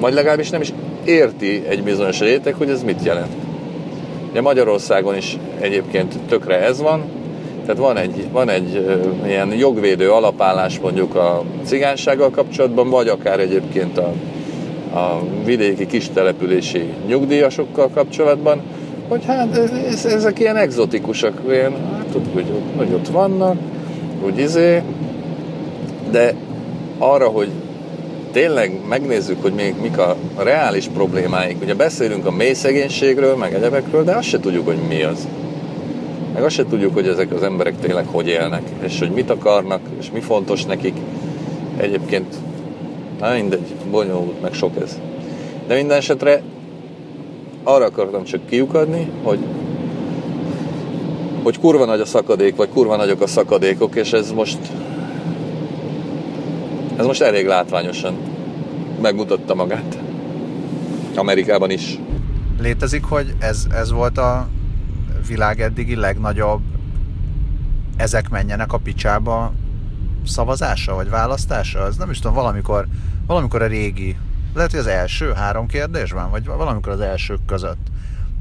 vagy 0.00 0.12
legalábbis 0.12 0.50
nem 0.50 0.60
is 0.60 0.72
érti 1.04 1.62
egy 1.68 1.82
bizonyos 1.82 2.20
réteg, 2.20 2.54
hogy 2.54 2.68
ez 2.68 2.82
mit 2.82 3.04
jelent. 3.04 3.32
Ugye 4.30 4.40
Magyarországon 4.40 5.16
is 5.16 5.38
egyébként 5.60 6.18
tökre 6.28 6.60
ez 6.60 6.80
van, 6.80 7.02
tehát 7.62 7.80
van 7.80 7.96
egy, 7.96 8.30
van 8.32 8.48
egy 8.48 8.98
ilyen 9.26 9.52
jogvédő 9.52 10.10
alapállás 10.10 10.78
mondjuk 10.78 11.14
a 11.14 11.42
cigánysággal 11.64 12.30
kapcsolatban, 12.30 12.90
vagy 12.90 13.08
akár 13.08 13.40
egyébként 13.40 13.98
a, 13.98 14.12
a 14.94 15.22
vidéki 15.44 15.86
kistelepülési 15.86 16.92
nyugdíjasokkal 17.06 17.88
kapcsolatban, 17.88 18.62
hogy 19.08 19.24
hát 19.24 19.56
ez, 19.56 20.04
ezek 20.04 20.38
ilyen 20.38 20.56
exotikusak, 20.56 21.42
ilyen, 21.48 21.72
hát 21.96 22.16
hogy, 22.32 22.46
hogy 22.76 22.92
ott 22.92 23.08
vannak, 23.08 23.56
úgy 24.24 24.38
izé, 24.38 24.82
de 26.10 26.34
arra, 26.98 27.26
hogy 27.26 27.48
tényleg 28.32 28.72
megnézzük, 28.88 29.42
hogy 29.42 29.52
még 29.52 29.74
mik 29.82 29.98
a 29.98 30.16
reális 30.36 30.88
problémáik. 30.94 31.56
Ugye 31.62 31.74
beszélünk 31.74 32.26
a 32.26 32.30
mély 32.30 32.52
szegénységről, 32.52 33.36
meg 33.36 33.54
egyebekről, 33.54 34.04
de 34.04 34.16
azt 34.16 34.28
se 34.28 34.40
tudjuk, 34.40 34.66
hogy 34.66 34.78
mi 34.88 35.02
az. 35.02 35.28
Meg 36.34 36.42
azt 36.42 36.54
se 36.54 36.64
tudjuk, 36.64 36.94
hogy 36.94 37.08
ezek 37.08 37.32
az 37.32 37.42
emberek 37.42 37.74
tényleg 37.80 38.06
hogy 38.06 38.28
élnek, 38.28 38.62
és 38.84 38.98
hogy 38.98 39.10
mit 39.10 39.30
akarnak, 39.30 39.80
és 39.98 40.10
mi 40.12 40.20
fontos 40.20 40.64
nekik. 40.64 40.94
Egyébként, 41.76 42.34
na 43.20 43.32
mindegy, 43.32 43.74
bonyolult, 43.90 44.42
meg 44.42 44.52
sok 44.52 44.80
ez. 44.82 45.00
De 45.66 45.74
minden 45.74 45.96
esetre 45.96 46.42
arra 47.62 47.84
akartam 47.84 48.24
csak 48.24 48.46
kiukadni, 48.46 49.10
hogy 49.22 49.38
hogy 51.42 51.58
kurva 51.58 51.84
nagy 51.84 52.00
a 52.00 52.04
szakadék, 52.04 52.56
vagy 52.56 52.68
kurva 52.68 52.96
nagyok 52.96 53.20
a 53.20 53.26
szakadékok, 53.26 53.94
és 53.94 54.12
ez 54.12 54.32
most 54.32 54.58
ez 56.96 57.06
most 57.06 57.20
elég 57.20 57.46
látványosan 57.46 58.16
megmutatta 59.00 59.54
magát. 59.54 59.98
Amerikában 61.14 61.70
is. 61.70 61.98
Létezik, 62.60 63.04
hogy 63.04 63.34
ez, 63.38 63.66
ez 63.70 63.92
volt 63.92 64.18
a 64.18 64.48
világ 65.28 65.60
eddigi 65.60 65.94
legnagyobb 65.94 66.60
ezek 67.96 68.28
menjenek 68.28 68.72
a 68.72 68.78
picsába 68.78 69.52
szavazása, 70.28 70.94
vagy 70.94 71.10
választása? 71.10 71.86
Ez 71.86 71.96
nem 71.96 72.10
is 72.10 72.18
tudom, 72.18 72.34
valamikor, 72.36 72.86
valamikor 73.26 73.62
a 73.62 73.66
régi, 73.66 74.16
lehet, 74.54 74.70
hogy 74.70 74.80
az 74.80 74.86
első 74.86 75.32
három 75.32 75.66
kérdésben, 75.66 76.30
vagy 76.30 76.46
valamikor 76.46 76.92
az 76.92 77.00
elsők 77.00 77.44
között 77.46 77.86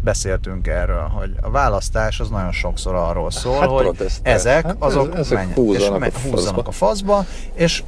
beszéltünk 0.03 0.67
erről, 0.67 1.07
hogy 1.07 1.31
a 1.41 1.49
választás 1.49 2.19
az 2.19 2.29
nagyon 2.29 2.51
sokszor 2.51 2.95
arról 2.95 3.31
szól, 3.31 3.59
hát 3.59 3.69
hogy 3.69 4.11
ezek 4.21 4.65
hát 4.65 4.75
azok 4.79 5.13
ez, 5.13 5.19
ezek 5.19 5.37
menj, 5.37 5.53
húzzanak, 5.53 6.05
és 6.07 6.13
a 6.13 6.29
húzzanak 6.29 6.67
a 6.67 6.71
faszba, 6.71 7.25
és 7.53 7.83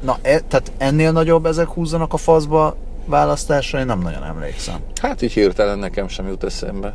na, 0.00 0.18
e, 0.22 0.40
tehát 0.40 0.72
ennél 0.76 1.12
nagyobb 1.12 1.46
ezek 1.46 1.68
húzzanak 1.68 2.12
a 2.12 2.16
faszba 2.16 2.76
választásra, 3.04 3.78
én 3.78 3.86
nem 3.86 4.00
nagyon 4.00 4.24
emlékszem. 4.24 4.80
Hát 5.00 5.22
így 5.22 5.32
hirtelen 5.32 5.78
nekem 5.78 6.08
sem 6.08 6.26
jut 6.26 6.44
eszembe. 6.44 6.94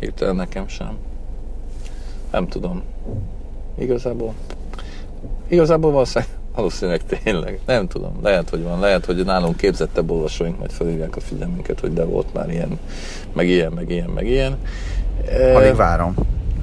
Hirtelen 0.00 0.36
nekem 0.36 0.68
sem. 0.68 0.96
Nem 2.30 2.48
tudom. 2.48 2.82
Igazából. 3.78 4.34
Igazából 5.48 5.90
valószínűleg, 5.90 6.30
valószínűleg 6.54 7.00
tényleg. 7.22 7.60
Nem 7.66 7.86
tudom. 7.86 8.12
Lehet, 8.22 8.50
hogy 8.50 8.62
van. 8.62 8.80
Lehet, 8.80 9.04
hogy 9.04 9.24
nálunk 9.24 9.56
képzettebb 9.56 10.10
olvasóink 10.10 10.58
majd 10.58 10.70
felhívják 10.70 11.16
a 11.16 11.20
figyelmünket, 11.20 11.80
hogy 11.80 11.92
de 11.92 12.04
volt 12.04 12.34
már 12.34 12.50
ilyen, 12.50 12.78
meg 13.32 13.48
ilyen, 13.48 13.72
meg 13.72 13.90
ilyen, 13.90 14.08
meg 14.08 14.26
ilyen. 14.26 14.56
Alig 15.54 15.74
várom 15.74 16.14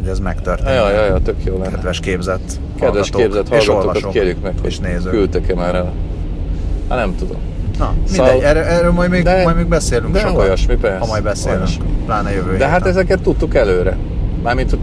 hogy 0.04 0.12
ez 0.12 0.20
megtörténjen. 0.20 0.74
Ja, 0.74 0.90
ja, 0.90 1.06
ja, 1.06 1.20
tök 1.20 1.44
jó 1.44 1.58
lenne. 1.58 1.70
Kedves 1.70 2.00
képzett 2.00 2.60
Kedves 2.80 3.10
képzett 3.10 3.48
hallgatókat 3.48 4.12
kérjük 4.12 4.42
meg, 4.42 4.54
és 4.62 4.80
nézők. 4.80 5.12
Küldtek-e 5.12 5.56
már 5.56 5.76
el? 5.76 5.94
Hát 6.90 6.98
nem 6.98 7.16
tudom. 7.16 7.38
Na, 7.78 7.94
szóval, 8.06 8.32
mindegy, 8.32 8.50
erről, 8.50 8.64
erről 8.64 8.92
majd, 8.92 9.10
még, 9.10 9.24
de, 9.24 9.44
majd 9.44 9.56
még 9.56 9.68
beszélünk 9.68 10.14
de 10.14 10.20
sokat. 10.20 10.38
olyasmi, 10.38 10.76
persze. 10.76 10.98
Ha 10.98 11.06
majd 11.06 11.24
beszélünk, 11.24 11.60
olyasmi. 11.60 11.86
pláne 12.06 12.32
jövő 12.32 12.44
De 12.44 12.50
hát 12.50 12.58
héten. 12.58 12.70
hát 12.70 12.86
ezeket 12.86 13.22
tudtuk 13.22 13.56
előre. 13.56 13.98
Mármint 14.44 14.78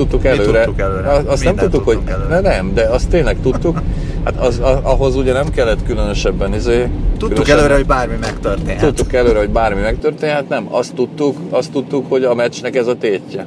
tudtuk 0.00 0.24
előre. 0.24 0.58
Mi 0.58 0.64
tudtuk 0.64 0.80
előre. 0.80 1.08
Azt 1.08 1.44
nem 1.44 1.56
tudtuk, 1.56 1.84
hogy... 1.84 1.98
Előre. 2.06 2.40
Nem, 2.40 2.74
de 2.74 2.88
azt 2.88 3.08
tényleg 3.08 3.40
tudtuk. 3.42 3.80
Hát 4.24 4.36
az, 4.36 4.58
ahhoz 4.82 5.16
ugye 5.16 5.32
nem 5.32 5.50
kellett 5.50 5.84
különösebben 5.84 6.54
izé... 6.54 6.80
Tudtuk 6.80 7.18
különösebben, 7.18 7.58
előre, 7.58 7.74
hogy 7.74 7.86
bármi 7.86 8.16
megtörténhet. 8.20 8.80
Tudtuk 8.80 9.12
előre, 9.12 9.38
hogy 9.38 9.50
bármi 9.50 9.80
megtörténhet, 9.80 10.48
nem. 10.48 10.74
Azt 10.74 10.94
tudtuk, 10.94 11.36
azt 11.50 11.72
tudtuk, 11.72 12.08
hogy 12.08 12.24
a 12.24 12.34
meccsnek 12.34 12.76
ez 12.76 12.86
a 12.86 12.96
tétje. 12.96 13.46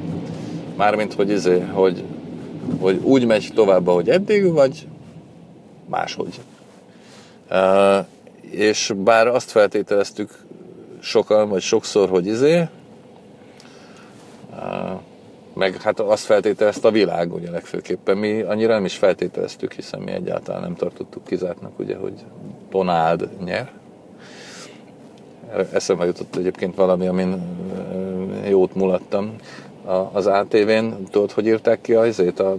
Mármint, 0.76 1.14
hogy 1.14 1.30
izé, 1.30 1.64
hogy, 1.72 2.04
hogy 2.80 3.00
úgy 3.02 3.26
megy 3.26 3.50
tovább, 3.54 3.86
ahogy 3.88 4.08
eddig, 4.08 4.52
vagy 4.52 4.86
máshogy. 5.86 6.40
Uh, 7.50 8.06
és 8.50 8.92
bár 8.96 9.26
azt 9.26 9.50
feltételeztük 9.50 10.30
sokan, 11.00 11.48
vagy 11.48 11.62
sokszor, 11.62 12.08
hogy 12.08 12.26
izé, 12.26 12.68
meg 15.54 15.82
hát 15.82 16.00
azt 16.00 16.24
feltételezte 16.24 16.88
a 16.88 16.90
világ, 16.90 17.32
ugye 17.32 17.50
legfőképpen. 17.50 18.16
Mi 18.16 18.40
annyira 18.40 18.72
nem 18.74 18.84
is 18.84 18.96
feltételeztük, 18.96 19.72
hiszen 19.72 20.00
mi 20.00 20.10
egyáltalán 20.10 20.60
nem 20.60 20.74
tartottuk 20.74 21.24
kizártnak, 21.24 21.78
ugye, 21.78 21.96
hogy 21.96 22.24
Donald 22.70 23.28
nyer. 23.44 23.72
Eszembe 25.72 26.04
jutott 26.04 26.36
egyébként 26.36 26.74
valami, 26.74 27.06
amin 27.06 27.42
jót 28.48 28.74
mulattam. 28.74 29.36
Az 30.12 30.26
ATV-n, 30.26 31.04
tudod, 31.10 31.32
hogy 31.32 31.46
írták 31.46 31.80
ki 31.80 31.94
azért 31.94 32.40
a, 32.40 32.58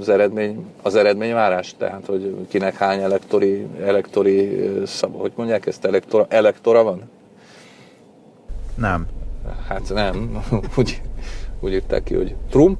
az, 0.00 0.08
eredmény, 0.08 0.66
az 0.82 0.94
eredményvárás? 0.94 1.74
Tehát, 1.78 2.06
hogy 2.06 2.46
kinek 2.48 2.74
hány 2.76 3.00
elektori, 3.00 3.66
elektori 3.84 4.70
szab, 4.86 5.20
hogy 5.20 5.32
mondják 5.34 5.66
ezt, 5.66 5.84
elektora, 5.84 6.26
elektora 6.28 6.82
van? 6.82 7.02
Nem. 8.74 9.06
Hát 9.68 9.92
nem, 9.94 10.42
úgy, 10.78 11.00
úgy 11.60 11.72
írták 11.72 12.02
ki, 12.02 12.14
hogy 12.14 12.34
Trump 12.50 12.78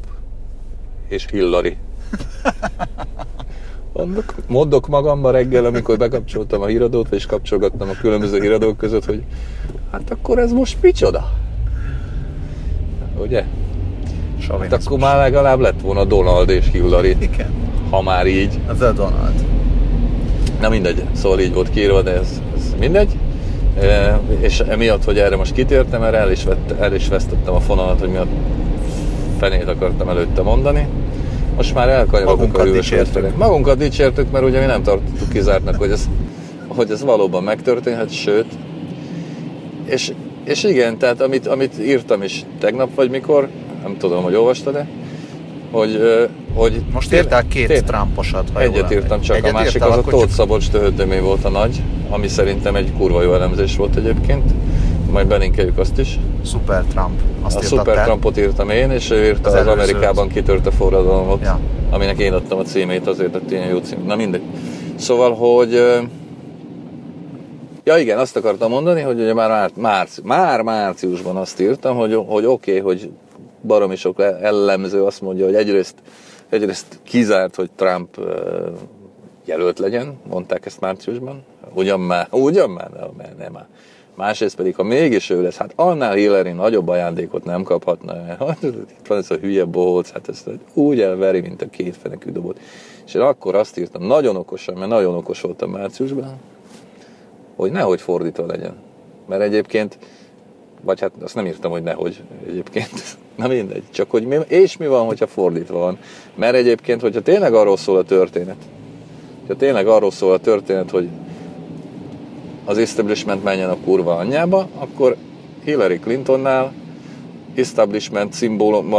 és 1.09 1.27
Hillary. 1.31 1.77
Mondok, 3.93 4.35
mondok 4.47 4.89
magamban 4.89 5.33
reggel, 5.33 5.65
amikor 5.65 5.97
bekapcsoltam 5.97 6.63
a 6.63 6.67
híradót, 6.67 7.13
és 7.13 7.27
kapcsolgattam 7.27 7.89
a 7.89 8.01
különböző 8.01 8.41
híradók 8.41 8.77
között, 8.77 9.05
hogy 9.05 9.23
hát 9.93 10.11
akkor 10.11 10.39
ez 10.39 10.53
most 10.53 10.77
micsoda? 10.81 11.33
Ugye? 13.19 13.45
Hát 14.49 14.73
akkor 14.73 14.99
már 14.99 15.17
legalább 15.17 15.61
lett 15.61 15.81
volna 15.81 16.05
Donald 16.05 16.49
és 16.49 16.71
Hillary. 16.73 17.17
Igen. 17.19 17.51
Ha 17.91 18.03
már 18.03 18.27
így. 18.27 18.59
Az 18.67 18.81
a 18.81 18.93
Donald. 18.93 19.45
Na 20.61 20.69
mindegy, 20.69 21.03
szóval 21.13 21.41
így 21.41 21.55
volt 21.55 21.71
kiírva, 21.71 22.03
de 22.03 22.13
ez, 22.13 22.41
ez 22.57 22.75
mindegy. 22.79 23.17
E, 23.81 24.21
és 24.41 24.61
emiatt, 24.61 25.05
hogy 25.05 25.19
erre 25.19 25.37
most 25.37 25.53
kitértem, 25.53 26.03
erre 26.03 26.17
el 26.17 26.31
is, 26.31 26.45
vett, 26.45 26.81
el 26.81 26.95
is 26.95 27.09
vesztettem 27.09 27.55
a 27.55 27.61
fonalat, 27.61 28.01
hogy 28.01 28.09
mi 28.09 28.17
a 28.17 28.27
fenét 29.39 29.69
akartam 29.69 30.09
előtte 30.09 30.43
mondani. 30.43 30.89
Most 31.57 31.75
már 31.75 31.89
elkanyarodunk 31.89 32.59
a 32.59 32.63
hűvös 32.63 32.93
Magunkat 33.37 33.79
dicsértük, 33.79 34.31
mert 34.31 34.45
ugye 34.45 34.61
mi 34.61 34.67
nem 34.67 34.83
tartottuk 34.83 35.29
kizártnak, 35.29 35.75
hogy 35.75 35.91
ez, 35.91 36.09
hogy 36.69 36.91
ez 36.91 37.05
valóban 37.05 37.43
megtörténhet, 37.43 38.13
sőt. 38.13 38.47
És, 39.85 40.13
és 40.45 40.65
igen, 40.65 40.99
tehát 40.99 41.21
amit, 41.21 41.47
amit 41.47 41.79
írtam 41.81 42.23
is 42.23 42.45
tegnap, 42.61 42.95
vagy 42.95 43.11
mikor, 43.11 43.49
nem 43.83 43.97
tudom, 43.99 44.23
hogy 44.23 44.35
olvastad-e, 44.35 44.87
hogy, 45.71 46.01
hogy 46.55 46.83
most 46.93 47.13
írták 47.13 47.49
két 47.49 47.67
tér, 47.67 47.83
Trumposat, 47.83 48.51
ha 48.53 48.61
Egyet 48.61 48.93
írtam, 48.93 49.21
csak 49.21 49.37
egyet 49.37 49.51
a 49.51 49.53
másik 49.53 49.85
az 49.85 49.97
a 49.97 50.03
Tóth 50.03 50.33
Szabolcs 50.33 50.69
töhödömé 50.69 51.19
volt 51.19 51.45
a 51.45 51.49
nagy, 51.49 51.83
ami 52.11 52.29
szerintem 52.29 52.77
egy 52.77 52.93
kurva 52.99 53.23
jó 53.23 53.35
elemzés 53.35 53.77
volt 53.77 53.97
egyébként. 53.97 54.45
Majd 55.17 55.29
belinkeljük 55.29 55.79
azt 55.79 55.99
is. 55.99 56.19
Super 56.45 56.85
Trump. 56.85 57.21
Azt 57.43 57.57
a 57.57 57.63
Super 57.63 58.05
Trumpot 58.05 58.37
írtam 58.37 58.71
én, 58.71 58.91
és 58.91 59.11
ő 59.11 59.25
írta 59.25 59.49
az, 59.49 59.55
az 59.55 59.67
Amerikában 59.67 60.29
kitört 60.29 60.67
a 60.67 60.71
forradalomot, 60.71 61.43
ja. 61.43 61.61
aminek 61.91 62.19
én 62.19 62.33
adtam 62.33 62.59
a 62.59 62.63
címét, 62.63 63.07
azért 63.07 63.33
lett 63.33 63.51
ilyen 63.51 63.69
jó 63.69 63.79
cím. 63.79 64.05
Na 64.07 64.17
mindegy. 64.17 64.43
Szóval, 64.95 65.35
hogy 65.35 65.73
Ja 67.85 67.99
igen, 67.99 68.19
azt 68.19 68.37
akartam 68.37 68.71
mondani, 68.71 69.01
hogy 69.01 69.21
ugye 69.21 69.35
már, 69.35 69.71
márci, 69.77 70.21
már 70.25 70.63
márciusban 70.63 71.37
azt 71.37 71.61
írtam, 71.61 71.97
hogy, 71.97 72.15
hogy 72.27 72.45
oké, 72.45 72.79
okay, 72.79 72.83
hogy 72.83 73.11
baromi 73.63 73.97
sok 73.97 74.21
ellenző 74.43 75.05
azt 75.05 75.21
mondja, 75.21 75.45
hogy 75.45 75.55
egyrészt, 75.55 75.95
egyrészt 76.49 77.01
kizárt, 77.03 77.55
hogy 77.55 77.71
Trump 77.77 78.21
jelölt 79.45 79.79
legyen, 79.79 80.15
mondták 80.29 80.67
ezt 80.67 80.81
márciusban, 80.81 81.45
ugyan 81.75 82.01
már, 82.01 82.27
ugyan 82.31 82.71
már, 82.71 82.91
nem, 82.91 83.35
nem 83.39 83.53
már. 83.53 83.67
Másrészt 84.17 84.57
pedig, 84.57 84.75
ha 84.75 84.83
mégis 84.83 85.31
ő 85.31 85.43
lesz, 85.43 85.57
hát 85.57 85.73
annál 85.77 86.15
Hillary 86.15 86.51
nagyobb 86.51 86.89
ajándékot 86.89 87.45
nem 87.45 87.63
kaphatna. 87.63 88.15
Hát, 88.47 88.63
itt 88.63 89.07
van 89.07 89.19
ez 89.19 89.31
a 89.31 89.37
hülye 89.37 89.65
bohóc, 89.65 90.11
hát 90.11 90.29
ezt 90.29 90.51
úgy 90.75 91.01
elveri, 91.01 91.41
mint 91.41 91.63
a 91.63 91.69
két 91.71 91.97
fenekű 91.97 92.31
dobot. 92.31 92.61
És 93.07 93.15
én 93.15 93.23
akkor 93.23 93.55
azt 93.55 93.79
írtam, 93.79 94.07
nagyon 94.07 94.37
okosan, 94.37 94.75
mert 94.75 94.91
nagyon 94.91 95.15
okos 95.15 95.41
voltam 95.41 95.71
márciusban, 95.71 96.35
hogy 97.57 97.71
nehogy 97.71 98.01
fordítva 98.01 98.47
legyen. 98.47 98.77
Mert 99.27 99.43
egyébként 99.43 99.99
vagy 100.83 101.01
hát 101.01 101.13
azt 101.21 101.35
nem 101.35 101.47
írtam, 101.47 101.71
hogy 101.71 101.83
nehogy 101.83 102.23
egyébként. 102.47 103.17
Na 103.37 103.47
mindegy, 103.47 103.83
csak 103.91 104.11
hogy 104.11 104.27
mi, 104.27 104.37
és 104.49 104.77
mi 104.77 104.87
van, 104.87 105.07
hogyha 105.07 105.27
fordítva 105.27 105.79
van. 105.79 105.99
Mert 106.35 106.55
egyébként, 106.55 107.01
hogyha 107.01 107.21
tényleg 107.21 107.55
arról 107.55 107.77
szól 107.77 107.97
a 107.97 108.03
történet, 108.03 108.57
hogyha 109.41 109.57
tényleg 109.57 109.87
arról 109.87 110.11
szól 110.11 110.33
a 110.33 110.39
történet, 110.39 110.91
hogy 110.91 111.09
az 112.67 112.79
establishment 112.79 113.45
menjen 113.45 113.71
a 113.71 113.77
kurva 113.85 114.17
anyjába, 114.17 114.69
akkor 114.75 115.17
Hillary 115.65 115.99
Clintonnál 115.99 116.73
establishment, 117.55 118.33
szimbólum, 118.33 118.95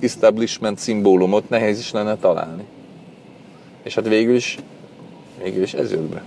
establishment 0.00 0.78
szimbólumot 0.78 1.48
nehéz 1.48 1.78
is 1.78 1.92
lenne 1.92 2.16
találni. 2.16 2.64
És 3.82 3.94
hát 3.94 4.08
végül 4.08 4.34
is, 4.34 4.58
végül 5.42 5.62
is 5.62 5.74
ez 5.74 5.90
jött 5.90 6.08
be. 6.08 6.22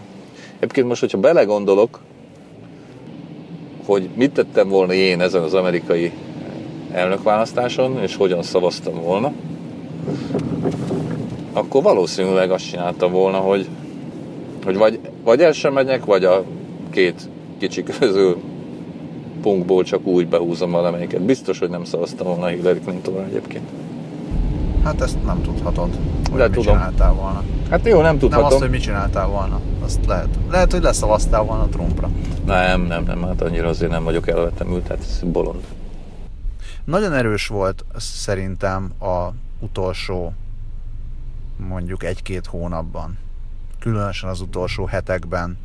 Egyébként 0.58 0.88
most, 0.88 1.00
hogyha 1.00 1.18
belegondolok, 1.18 2.00
hogy 3.86 4.10
mit 4.16 4.32
tettem 4.32 4.70
volna 4.70 4.94
én 4.94 5.22
ezen 5.22 5.44
az 5.44 5.54
amerikai 5.54 6.12
elnökválasztáson, 6.92 8.02
és 8.02 8.16
hogyan 8.16 8.44
szavaztam 8.44 9.02
volna, 9.02 9.32
akkor 11.54 11.84
valószínűleg 11.84 12.52
azt 12.52 12.70
csináltam 12.70 13.12
volna, 13.12 13.38
hogy, 13.38 13.68
hogy 14.64 14.78
vagy, 14.78 15.00
vagy 15.24 15.42
el 15.42 15.52
sem 15.52 15.74
megyek, 15.74 16.06
vagy 16.06 16.26
a 16.26 16.44
két 16.90 17.30
kicsi 17.58 17.84
közül 17.84 18.38
punkból 19.42 19.84
csak 19.84 20.06
úgy 20.06 20.28
behúzom 20.28 20.72
valamelyiket. 20.72 21.22
Biztos, 21.22 21.60
hogy 21.60 21.70
nem 21.70 21.84
szavaztam 21.84 22.28
volna 22.28 22.46
Hillary 22.46 22.80
Clintonra 22.80 23.24
egyébként. 23.26 23.70
Hát 24.84 25.02
ezt 25.02 25.24
nem 25.26 25.42
tudhatod, 25.42 25.90
hogy 26.30 26.38
De 26.38 26.44
mit 26.48 26.54
tudom. 26.58 26.74
csináltál 26.74 27.14
volna. 27.14 27.44
Hát 27.70 27.86
jó, 27.86 27.94
nem 27.96 28.04
Nem 28.04 28.18
tudhatom. 28.18 28.46
azt, 28.46 28.60
hogy 28.60 28.70
mit 28.70 28.82
csináltál 28.82 29.28
volna. 29.28 29.60
Azt 29.84 30.06
lehet. 30.06 30.28
Lehet, 30.50 30.72
hogy 30.72 30.82
leszavaztál 30.82 31.42
volna 31.44 31.68
Trumpra. 31.68 32.10
Nem, 32.46 32.82
nem, 32.82 33.04
nem, 33.04 33.24
hát 33.24 33.42
annyira 33.42 33.68
azért 33.68 33.92
nem 33.92 34.04
vagyok 34.04 34.28
elvetemült, 34.28 34.88
hát 34.88 34.98
ez 35.00 35.22
bolond. 35.24 35.60
Nagyon 36.86 37.14
erős 37.14 37.48
volt 37.48 37.86
szerintem 37.98 38.92
a 39.00 39.28
utolsó 39.60 40.34
mondjuk 41.70 42.04
egy-két 42.04 42.46
hónapban. 42.46 43.18
Különösen 43.80 44.30
az 44.30 44.42
utolsó 44.42 44.86
hetekben 44.86 45.58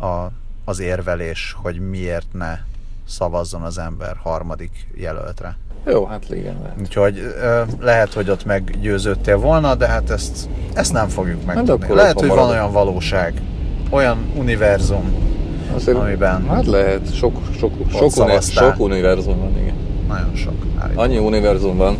a, 0.00 0.26
az 0.68 0.80
érvelés, 0.80 1.56
hogy 1.62 1.78
miért 1.90 2.26
ne 2.32 2.58
szavazzon 3.06 3.62
az 3.62 3.78
ember 3.78 4.16
harmadik 4.22 4.70
jelöltre. 4.94 5.56
Jó, 5.86 6.04
hát 6.06 6.24
igen, 6.30 6.56
lehet. 6.62 6.80
Úgyhogy 6.80 7.18
ö, 7.42 7.62
lehet, 7.80 8.12
hogy 8.12 8.30
ott 8.30 8.44
meggyőződtél 8.44 9.38
volna, 9.38 9.74
de 9.74 9.86
hát 9.86 10.10
ezt, 10.10 10.48
ezt 10.74 10.92
nem 10.92 11.08
fogjuk 11.08 11.44
megtudni. 11.44 11.84
akkor 11.84 11.96
lehet, 11.96 12.20
hogy 12.20 12.28
van 12.28 12.48
olyan 12.48 12.72
valóság, 12.72 13.40
olyan 13.90 14.18
univerzum, 14.36 15.26
Azért, 15.74 15.96
Amiben- 15.98 16.46
Hát 16.48 16.66
lehet, 16.66 17.14
sok, 17.14 17.38
sok, 17.58 17.72
sok, 17.90 18.16
uni, 18.16 18.40
sok 18.40 18.78
univerzum 18.78 19.38
van, 19.38 19.58
igen. 19.58 19.74
nagyon 20.08 20.34
sok 20.34 20.54
állítom. 20.78 21.02
Annyi 21.02 21.18
univerzum 21.18 21.76
van, 21.76 21.98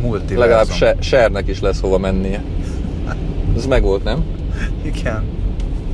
Multiverzum. 0.00 0.38
legalább 0.38 0.68
se, 0.68 0.96
Sernek 1.00 1.48
is 1.48 1.60
lesz 1.60 1.80
hova 1.80 1.98
mennie. 1.98 2.42
Ez 3.56 3.66
megvolt, 3.66 4.04
nem? 4.04 4.24
Igen. 4.82 5.24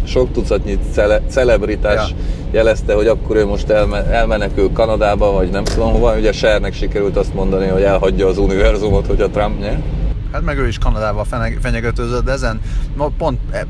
Sok 0.08 0.32
tucatnyi 0.32 0.78
cele, 0.92 1.20
celebritás 1.28 2.10
Ja. 2.10 2.16
jelezte, 2.50 2.94
hogy 2.94 3.06
akkor 3.06 3.36
ő 3.36 3.46
most 3.46 3.68
elme, 3.68 4.04
elmenekül 4.04 4.72
Kanadába, 4.72 5.32
vagy 5.32 5.50
nem 5.50 5.64
tudom 5.64 5.92
hova. 5.92 6.16
Ugye 6.16 6.32
Sernek 6.32 6.74
sikerült 6.74 7.16
azt 7.16 7.34
mondani, 7.34 7.66
hogy 7.66 7.82
elhagyja 7.82 8.26
az 8.26 8.38
univerzumot, 8.38 9.06
hogy 9.06 9.20
a 9.20 9.28
Trump 9.28 9.60
nyer. 9.60 9.82
Hát 10.32 10.42
meg 10.42 10.58
ő 10.58 10.66
is 10.68 10.78
Kanadával 10.78 11.24
fenyegetőzött, 11.60 12.24
de 12.24 12.32
ezen 12.32 12.60
ma 12.96 13.10
pont 13.18 13.38
e, 13.50 13.66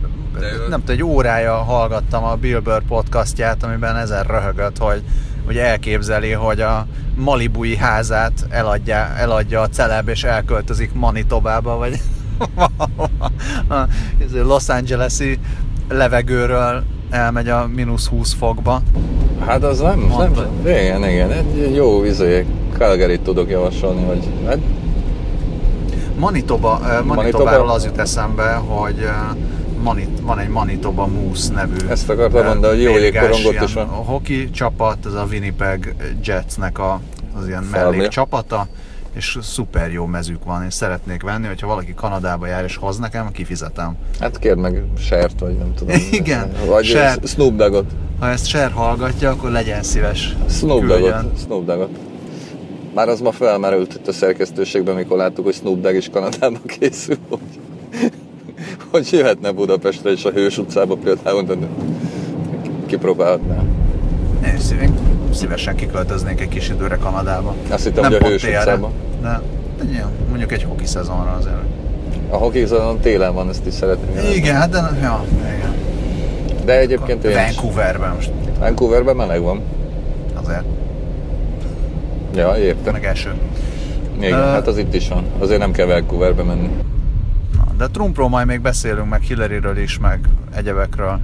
nem 0.69 0.81
tudom, 0.81 0.97
egy 0.97 1.03
órája 1.03 1.55
hallgattam 1.55 2.25
a 2.25 2.35
Bill 2.35 2.59
Burr 2.61 2.83
podcastját, 2.89 3.63
amiben 3.63 3.97
ezen 3.97 4.23
röhögött, 4.23 4.79
hogy, 4.79 5.03
hogy 5.47 5.57
elképzeli, 5.57 6.31
hogy 6.33 6.61
a 6.61 6.87
Malibui 7.17 7.77
házát 7.77 8.47
eladja, 8.49 9.09
eladja 9.17 9.61
a 9.61 9.69
celeb, 9.69 10.09
és 10.09 10.25
elköltözik 10.25 10.93
Manitobába, 10.95 11.77
vagy 11.77 12.01
Los 14.33 14.69
Angeles-i 14.69 15.39
levegőről 15.89 16.83
elmegy 17.11 17.49
a 17.49 17.69
mínusz 17.75 18.07
20 18.07 18.33
fokba. 18.33 18.83
Hát 19.47 19.63
az 19.65 19.79
nem, 19.81 19.99
nem, 19.99 20.09
Mondta. 20.09 20.49
igen, 20.65 21.09
igen, 21.09 21.31
egy 21.31 21.75
jó 21.75 22.05
izé, 22.05 22.47
calgary 22.79 23.19
tudok 23.19 23.51
javasolni, 23.51 24.03
hogy 24.05 24.29
hát 24.47 24.59
Manitoba, 26.19 26.73
uh, 26.73 26.89
Manitoba? 26.89 27.15
Manitobáról 27.15 27.71
az 27.71 27.85
jut 27.85 27.99
eszembe, 27.99 28.53
hogy 28.53 28.99
uh, 28.99 29.37
Manit, 29.83 30.21
van 30.23 30.39
egy 30.39 30.49
Manitoba 30.49 31.07
Moose 31.07 31.53
nevű 31.53 31.89
Ezt 31.89 32.09
akartam 32.09 32.41
uh, 32.41 32.47
mondani, 32.47 32.73
hogy 32.73 32.83
jó 32.83 32.97
ilyen 32.97 33.33
is 33.63 33.73
van. 33.73 33.87
hoki 33.87 34.51
csapat, 34.51 35.07
ez 35.07 35.13
a 35.13 35.27
Winnipeg 35.31 35.95
Jetsnek 36.25 36.79
a, 36.79 37.01
az 37.39 37.47
ilyen 37.47 37.63
mellékcsapata, 37.63 38.67
és 39.15 39.39
szuper 39.43 39.93
jó 39.93 40.07
mezük 40.07 40.45
van, 40.45 40.65
és 40.65 40.75
szeretnék 40.75 41.23
venni, 41.23 41.47
hogyha 41.47 41.67
valaki 41.67 41.95
Kanadába 41.95 42.47
jár 42.47 42.65
és 42.65 42.77
hoz 42.77 42.99
nekem, 42.99 43.31
kifizetem. 43.33 43.97
Hát 44.21 44.39
kérd 44.39 44.59
meg 44.59 44.83
Sert, 44.99 45.41
vagy 45.41 45.57
nem 45.57 45.75
tudom. 45.75 45.97
Igen, 46.11 46.53
Vagy 46.67 46.85
Sert. 46.85 47.29
Snoop 47.29 47.57
Doggot. 47.57 47.91
Ha 48.21 48.29
ezt 48.29 48.47
Ser 48.47 48.71
hallgatja, 48.71 49.31
akkor 49.31 49.51
legyen 49.51 49.83
szíves. 49.83 50.37
Snoop. 50.49 50.85
Doggot. 50.85 51.39
Snoop 51.45 51.65
Doggot. 51.67 51.99
Már 52.95 53.09
az 53.09 53.21
ma 53.21 53.33
felmerült 53.33 53.95
itt 53.95 54.09
a 54.09 54.13
szerkesztőségben, 54.13 54.95
mikor 54.95 55.17
láttuk, 55.17 55.45
hogy 55.45 55.55
Snoop 55.55 55.81
Dogg 55.81 55.95
is 55.95 56.09
Kanadába 56.09 56.59
készül, 56.67 57.17
hogy, 57.29 57.39
hogy 58.91 59.09
jöhetne 59.13 59.51
Budapestre 59.51 60.11
és 60.11 60.25
a 60.25 60.31
Hős 60.31 60.59
utcába 60.59 60.97
például, 60.97 61.43
de 61.43 61.55
kipróbálhatnám. 62.87 63.69
Én 64.47 64.59
szív- 64.59 65.08
szívesen 65.39 65.77
kiköltöznék 65.77 66.41
egy 66.41 66.49
kis 66.49 66.69
időre 66.69 66.97
Kanadába. 66.97 67.55
Azt 67.71 67.85
hittem, 67.85 68.05
hogy 68.05 68.15
a 68.15 68.27
Hős 68.27 68.45
utcába. 68.45 68.91
De, 69.23 69.41
de 69.79 69.85
ilyen, 69.91 70.09
mondjuk 70.29 70.53
egy 70.53 70.63
hoki 70.63 70.87
szezonra 70.87 71.37
azért. 71.39 71.57
A 72.31 72.37
hokizon 72.37 72.99
télen 73.01 73.35
van, 73.35 73.49
ezt 73.49 73.67
is 73.67 73.75
szeretném. 73.75 74.33
Igen, 74.35 74.55
hát 74.55 74.71
de 74.71 74.79
ja, 75.03 75.25
igen. 75.57 75.75
De 76.65 76.79
egyébként 76.79 77.25
én 77.25 77.31
is. 77.31 77.37
Vancouverben 77.37 78.15
most 78.15 78.31
Vancouverben 78.59 79.17
meleg 79.17 79.43
van. 79.43 79.61
azért, 80.43 80.65
Ja, 82.35 82.57
értem. 82.57 82.93
meg 82.93 83.05
eső. 83.05 83.33
Igen, 84.19 84.39
Ö, 84.39 84.43
hát 84.43 84.67
az 84.67 84.79
itt 84.79 84.95
is 84.95 85.09
van. 85.09 85.25
Azért 85.39 85.59
nem 85.61 85.73
kell 85.73 85.87
Vancouverbe 85.87 86.43
menni. 86.43 86.71
Na, 87.57 87.65
de 87.79 87.87
Trumpról 87.87 88.29
majd 88.29 88.47
még 88.47 88.61
beszélünk, 88.61 89.09
meg 89.09 89.21
Hillaryről 89.23 89.79
is, 89.79 89.99
meg 89.99 90.21
egyebekről 90.55 91.21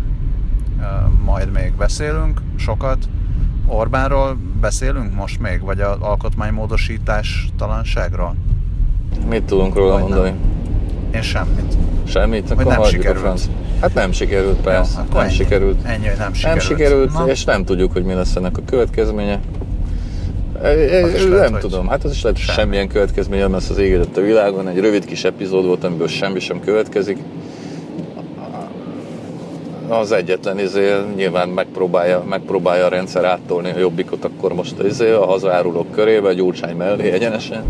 ö, 0.81 0.85
majd 1.24 1.53
még 1.53 1.72
beszélünk 1.79 2.40
sokat. 2.57 2.98
Orbánról 3.66 4.37
beszélünk 4.61 5.14
most 5.14 5.40
még, 5.40 5.61
vagy 5.61 5.81
az 5.81 5.96
alkotmánymódosítás 6.00 7.46
talanságról? 7.59 8.35
Mit 9.29 9.42
tudunk 9.42 9.74
róla 9.74 9.92
Vagy 9.92 10.03
mondani? 10.03 10.33
Én 11.14 11.22
semmit. 11.22 11.77
Semmit? 12.07 12.50
Akkor 12.50 12.64
nem 12.64 12.81
a 12.81 12.85
sikerült. 12.85 13.18
franc. 13.18 13.44
Hát 13.81 13.94
nem 13.94 14.12
sikerült, 14.12 14.57
persze. 14.61 14.98
Jó, 15.09 15.12
nem 15.12 15.22
ennyi. 15.22 15.33
sikerült. 15.35 15.85
Ennyi, 15.85 16.07
hogy 16.07 16.16
nem 16.18 16.27
Nem 16.27 16.33
sikerült. 16.33 16.62
sikerült, 16.62 17.12
Na, 17.12 17.27
és 17.29 17.44
nem 17.44 17.64
tudjuk, 17.64 17.92
hogy 17.92 18.05
mi 18.05 18.12
lesz 18.12 18.35
ennek 18.37 18.57
a 18.59 18.62
következménye. 18.66 19.40
Az 20.62 21.22
nem 21.22 21.33
lehet, 21.33 21.59
tudom, 21.59 21.88
hát 21.88 22.05
az 22.05 22.12
is 22.12 22.22
lehet, 22.22 22.38
semmi. 22.38 22.59
semmilyen 22.59 22.88
következménye 22.88 23.42
nem 23.42 23.53
lesz 23.53 23.70
az 23.70 23.79
égedett 23.79 24.16
a 24.16 24.20
világon. 24.20 24.68
Egy 24.68 24.79
rövid 24.81 25.05
kis 25.05 25.24
epizód 25.24 25.64
volt, 25.64 25.85
amiből 25.85 26.09
semmi 26.09 26.40
sem 26.40 26.61
következik. 26.61 27.18
Az 29.88 30.12
egyetlen 30.12 30.59
izé 30.59 30.92
nyilván 31.14 31.49
megpróbálja, 31.49 32.23
megpróbálja 32.29 32.85
a 32.85 32.88
rendszer 32.88 33.25
áttolni 33.25 33.70
a 33.70 33.79
jobbikot, 33.79 34.25
akkor 34.25 34.55
most 34.55 34.83
izé 34.83 35.11
a 35.11 35.25
hazárulók 35.27 35.90
körébe, 35.90 36.35
Gyurcsány 36.35 36.77
mellé 36.77 37.11
egyenesen. 37.11 37.64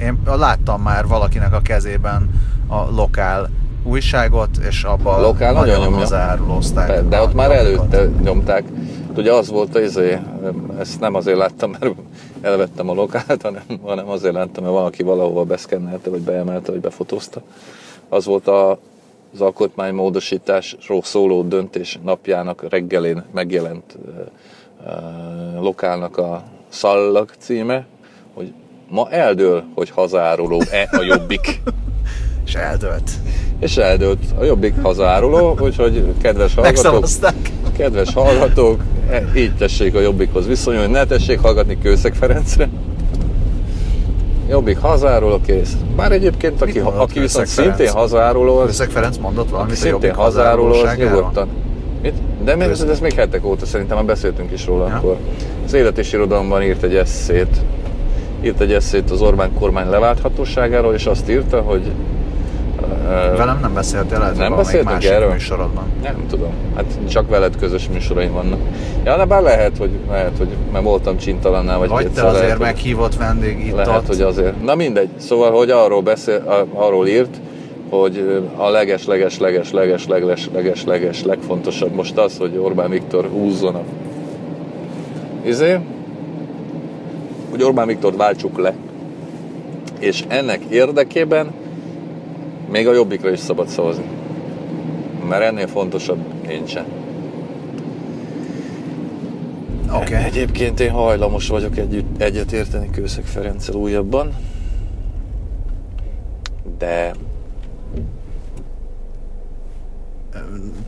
Én 0.00 0.18
láttam 0.24 0.82
már 0.82 1.06
valakinek 1.06 1.54
a 1.54 1.60
kezében 1.60 2.30
a 2.68 2.90
lokál 2.94 3.50
újságot, 3.84 4.56
és 4.68 4.82
abban 4.84 5.14
A 5.14 5.20
lokál 5.20 5.52
nagyon 5.52 5.80
nyomja. 5.80 6.04
zárulózták. 6.06 7.08
De 7.08 7.20
ott 7.20 7.34
már 7.34 7.50
előtte 7.50 8.08
nyomták. 8.22 8.64
Ugye 9.16 9.32
az 9.32 9.48
volt 9.50 9.74
az 9.74 9.82
izé, 9.82 10.18
ezt 10.78 11.00
nem 11.00 11.14
azért 11.14 11.36
láttam, 11.38 11.70
mert 11.80 11.94
elvettem 12.40 12.88
a 12.88 12.92
lokált, 12.94 13.42
hanem, 13.42 13.62
hanem 13.84 14.08
azért 14.08 14.34
láttam, 14.34 14.64
mert 14.64 14.76
valaki 14.76 15.02
valahova 15.02 15.44
beszkennelte, 15.44 16.10
vagy 16.10 16.20
beemelte, 16.20 16.70
vagy 16.70 16.80
befotózta. 16.80 17.42
Az 18.08 18.24
volt 18.24 18.48
a, 18.48 18.78
az 19.32 19.40
alkotmánymódosításról 19.40 21.02
szóló 21.02 21.42
döntés 21.42 21.98
napjának 22.02 22.68
reggelén 22.68 23.24
megjelent 23.32 23.98
lokálnak 25.60 26.16
a 26.16 26.42
szallag 26.68 27.30
címe, 27.38 27.86
hogy 28.34 28.52
ma 28.88 29.10
eldől, 29.10 29.64
hogy 29.74 29.90
hazáruló-e 29.90 30.88
a 30.90 31.02
jobbik. 31.02 31.60
És 32.46 32.54
eldőlt. 32.54 33.10
És 33.58 33.76
eldőlt 33.76 34.18
a 34.38 34.44
jobbik 34.44 34.74
hazáruló, 34.82 35.58
úgyhogy 35.60 36.04
kedves 36.22 36.54
hallgatók. 36.54 37.06
Kedves 37.76 38.12
hallgatók, 38.12 38.82
e- 39.10 39.30
így 39.36 39.56
tessék 39.56 39.94
a 39.94 40.00
Jobbikhoz 40.00 40.46
viszonyulni, 40.46 40.92
ne 40.92 41.04
tessék 41.04 41.40
hallgatni 41.40 41.78
Kőszeg 41.78 42.14
Ferencre. 42.14 42.68
Jobbik 44.50 44.78
hazáruló 44.78 45.40
kész. 45.46 45.76
Bár 45.96 46.12
egyébként, 46.12 46.62
aki, 46.62 46.78
mondott 46.78 47.00
aki 47.02 47.20
viszont 47.20 47.48
Ferenc? 47.48 47.76
szintén 47.76 47.94
hazáruló, 47.94 48.56
az 48.58 48.66
Kőszeg 48.66 48.90
Ferenc 48.90 49.16
mondott 49.16 49.44
aki 49.44 49.52
valamit 49.52 49.72
a 49.72 49.76
szintén 49.76 50.14
hazáruló, 50.14 50.72
az 50.74 50.96
nyugodtan. 50.96 51.48
Mit? 52.02 52.14
De 52.44 52.56
még, 52.56 52.68
Kőszeg. 52.68 52.88
ez 52.88 53.00
még 53.00 53.12
hetek 53.12 53.44
óta 53.44 53.66
szerintem 53.66 53.96
már 53.96 54.06
beszéltünk 54.06 54.52
is 54.52 54.66
róla 54.66 54.88
Ja. 54.88 54.94
akkor. 54.96 55.16
Az 55.64 55.72
élet 55.72 55.98
és 55.98 56.12
irodalomban 56.12 56.62
írt 56.62 56.82
egy 56.82 56.94
eszét, 56.94 57.56
írt 58.42 58.60
egy 58.60 58.72
eszét 58.72 59.10
az 59.10 59.20
Orbán 59.20 59.50
kormány 59.58 59.88
leválthatóságáról, 59.88 60.94
és 60.94 61.06
azt 61.06 61.30
írta, 61.30 61.60
hogy 61.60 61.90
Velem 63.36 63.58
nem 63.60 63.74
beszéltél, 63.74 64.18
lehet, 64.18 64.36
Nem 64.36 64.56
beszéltünk 64.56 64.90
másik 64.92 65.10
erről? 65.10 65.30
műsorodban. 65.30 65.84
Nem 66.02 66.24
tudom. 66.28 66.52
Hát 66.76 66.98
csak 67.08 67.28
veled 67.28 67.56
közös 67.56 67.88
műsoraim 67.92 68.32
vannak. 68.32 68.58
Ja, 69.04 69.16
de 69.16 69.24
bár 69.24 69.42
lehet, 69.42 69.78
hogy, 69.78 69.90
lehet, 70.10 70.32
hogy 70.38 70.48
mert 70.72 70.84
voltam 70.84 71.16
csintalannál, 71.16 71.78
vagy 71.78 71.88
Vagy 71.88 72.10
te 72.10 72.22
azért 72.26 72.42
lehet, 72.42 72.58
meghívott 72.58 73.16
vendég 73.16 73.66
itt 73.66 73.74
Lehet, 73.74 73.96
ott. 73.96 74.06
hogy 74.06 74.20
azért. 74.20 74.62
Na 74.64 74.74
mindegy. 74.74 75.08
Szóval, 75.16 75.50
hogy 75.50 75.70
arról, 75.70 76.00
beszél, 76.00 76.66
arról 76.74 77.06
írt, 77.06 77.36
hogy 77.90 78.42
a 78.56 78.68
leges, 78.68 79.06
leges, 79.06 79.38
leges, 79.38 79.72
leges, 79.72 80.06
leges, 80.06 80.48
leges, 80.52 80.84
leges, 80.84 81.24
legfontosabb 81.24 81.92
most 81.94 82.18
az, 82.18 82.38
hogy 82.38 82.56
Orbán 82.62 82.90
Viktor 82.90 83.28
húzzon 83.32 83.74
a 83.74 83.82
izé, 85.44 85.78
hogy 87.50 87.62
Orbán 87.62 87.86
Viktor 87.86 88.16
váltsuk 88.16 88.58
le. 88.58 88.74
És 89.98 90.24
ennek 90.28 90.60
érdekében 90.68 91.50
még 92.70 92.88
a 92.88 92.92
jobbikra 92.92 93.30
is 93.30 93.38
szabad 93.38 93.68
szavazni. 93.68 94.04
mert 95.28 95.42
ennél 95.42 95.66
fontosabb 95.66 96.44
nincsen. 96.46 96.84
Oké. 99.92 100.14
Okay. 100.14 100.24
Egyébként 100.24 100.80
én 100.80 100.90
hajlamos 100.90 101.48
vagyok 101.48 101.76
együtt, 101.76 102.20
egyetérteni 102.20 102.90
Kőszeg 102.90 103.24
Ferenccel 103.24 103.74
újabban, 103.74 104.36
de 106.78 107.14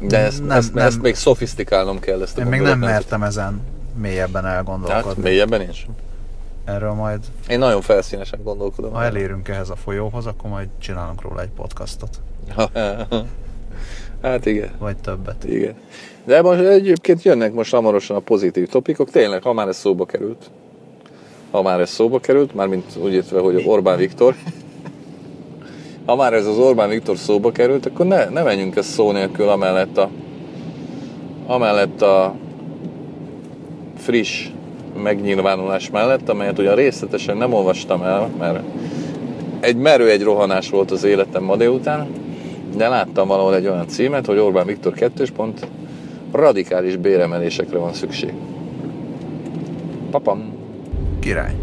de 0.01 0.18
ezt, 0.18 0.47
nem, 0.47 0.57
ezt, 0.57 0.75
nem, 0.75 0.87
ezt 0.87 1.03
még 1.03 1.14
szofisztikálnom 1.14 1.99
kell 1.99 2.23
ezt 2.23 2.38
a 2.38 2.40
Én 2.40 2.47
még 2.47 2.61
nem 2.61 2.79
mertem 2.79 3.23
ezen 3.23 3.61
mélyebben 3.97 4.47
elgondolkodni. 4.47 5.09
Hát, 5.09 5.16
mélyebben 5.16 5.68
is? 5.71 5.87
Erről 6.64 6.92
majd... 6.92 7.20
Én 7.48 7.59
nagyon 7.59 7.81
felszínesen 7.81 8.40
gondolkodom. 8.42 8.92
Ha 8.92 9.05
elérünk 9.05 9.48
ehhez 9.48 9.70
a 9.70 9.77
folyóhoz, 9.77 10.27
akkor 10.27 10.51
majd 10.51 10.68
csinálunk 10.79 11.22
róla 11.22 11.40
egy 11.40 11.51
podcastot. 11.57 12.20
hát 14.22 14.46
igen. 14.46 14.70
Vagy 14.79 14.96
többet. 14.96 15.44
Igen. 15.44 15.75
De 16.25 16.42
most 16.42 16.61
egyébként 16.61 17.22
jönnek 17.22 17.53
most 17.53 17.72
hamarosan 17.72 18.16
a 18.16 18.20
pozitív 18.20 18.68
topikok. 18.68 19.11
Tényleg, 19.11 19.42
ha 19.42 19.53
már 19.53 19.68
ez 19.68 19.77
szóba 19.77 20.07
került. 20.07 20.51
Ha 21.51 21.62
már 21.62 21.81
ez 21.81 21.90
szóba 21.90 22.20
került, 22.20 22.55
mármint 22.55 22.96
úgy 22.96 23.12
értve, 23.12 23.40
hogy 23.40 23.64
Orbán 23.66 23.96
Viktor. 23.96 24.35
Ha 26.07 26.16
már 26.16 26.33
ez 26.33 26.46
az 26.46 26.59
Orbán 26.59 26.88
Viktor 26.88 27.16
szóba 27.16 27.53
került, 27.53 27.87
akkor 27.87 28.07
ne, 28.07 28.25
ne 28.25 28.42
menjünk 28.42 28.77
ezt 28.77 28.88
szó 28.88 29.12
nélkül 29.12 29.48
amellett 29.48 29.96
a, 29.96 30.11
amellett 31.46 32.03
a 32.03 32.35
friss 33.96 34.48
megnyilvánulás 35.02 35.90
mellett, 35.90 36.28
amelyet 36.28 36.59
ugyan 36.59 36.74
részletesen 36.74 37.37
nem 37.37 37.52
olvastam 37.52 38.02
el, 38.02 38.31
mert 38.38 38.61
egy 39.61 39.76
merő 39.76 40.11
egy 40.11 40.22
rohanás 40.22 40.70
volt 40.70 40.90
az 40.90 41.05
életem 41.05 41.42
ma 41.42 41.57
délután, 41.57 42.07
de 42.76 42.88
láttam 42.88 43.28
valahol 43.28 43.55
egy 43.55 43.66
olyan 43.66 43.88
címet, 43.88 44.26
hogy 44.26 44.38
Orbán 44.38 44.66
Viktor 44.66 44.92
kettős 44.92 45.31
pont, 45.31 45.66
radikális 46.33 46.96
béremelésekre 46.96 47.78
van 47.78 47.92
szükség. 47.92 48.33
Papam. 50.11 50.52
Király. 51.20 51.55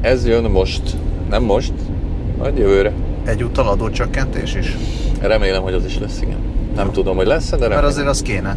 Ez 0.00 0.26
jön 0.26 0.50
most. 0.50 0.82
Nem 1.30 1.42
most, 1.42 1.72
majd 2.38 2.58
jövőre. 2.58 2.92
Egyúttal 3.24 3.68
adócsökkentés 3.68 4.54
is? 4.54 4.76
Remélem, 5.20 5.62
hogy 5.62 5.72
az 5.72 5.84
is 5.84 5.98
lesz, 5.98 6.20
igen. 6.22 6.38
Nem 6.74 6.90
tudom, 6.92 7.16
hogy 7.16 7.26
lesz 7.26 7.50
de 7.50 7.56
remélem. 7.56 7.74
Mert 7.74 7.92
azért 7.92 8.08
az 8.08 8.22
kéne. 8.22 8.52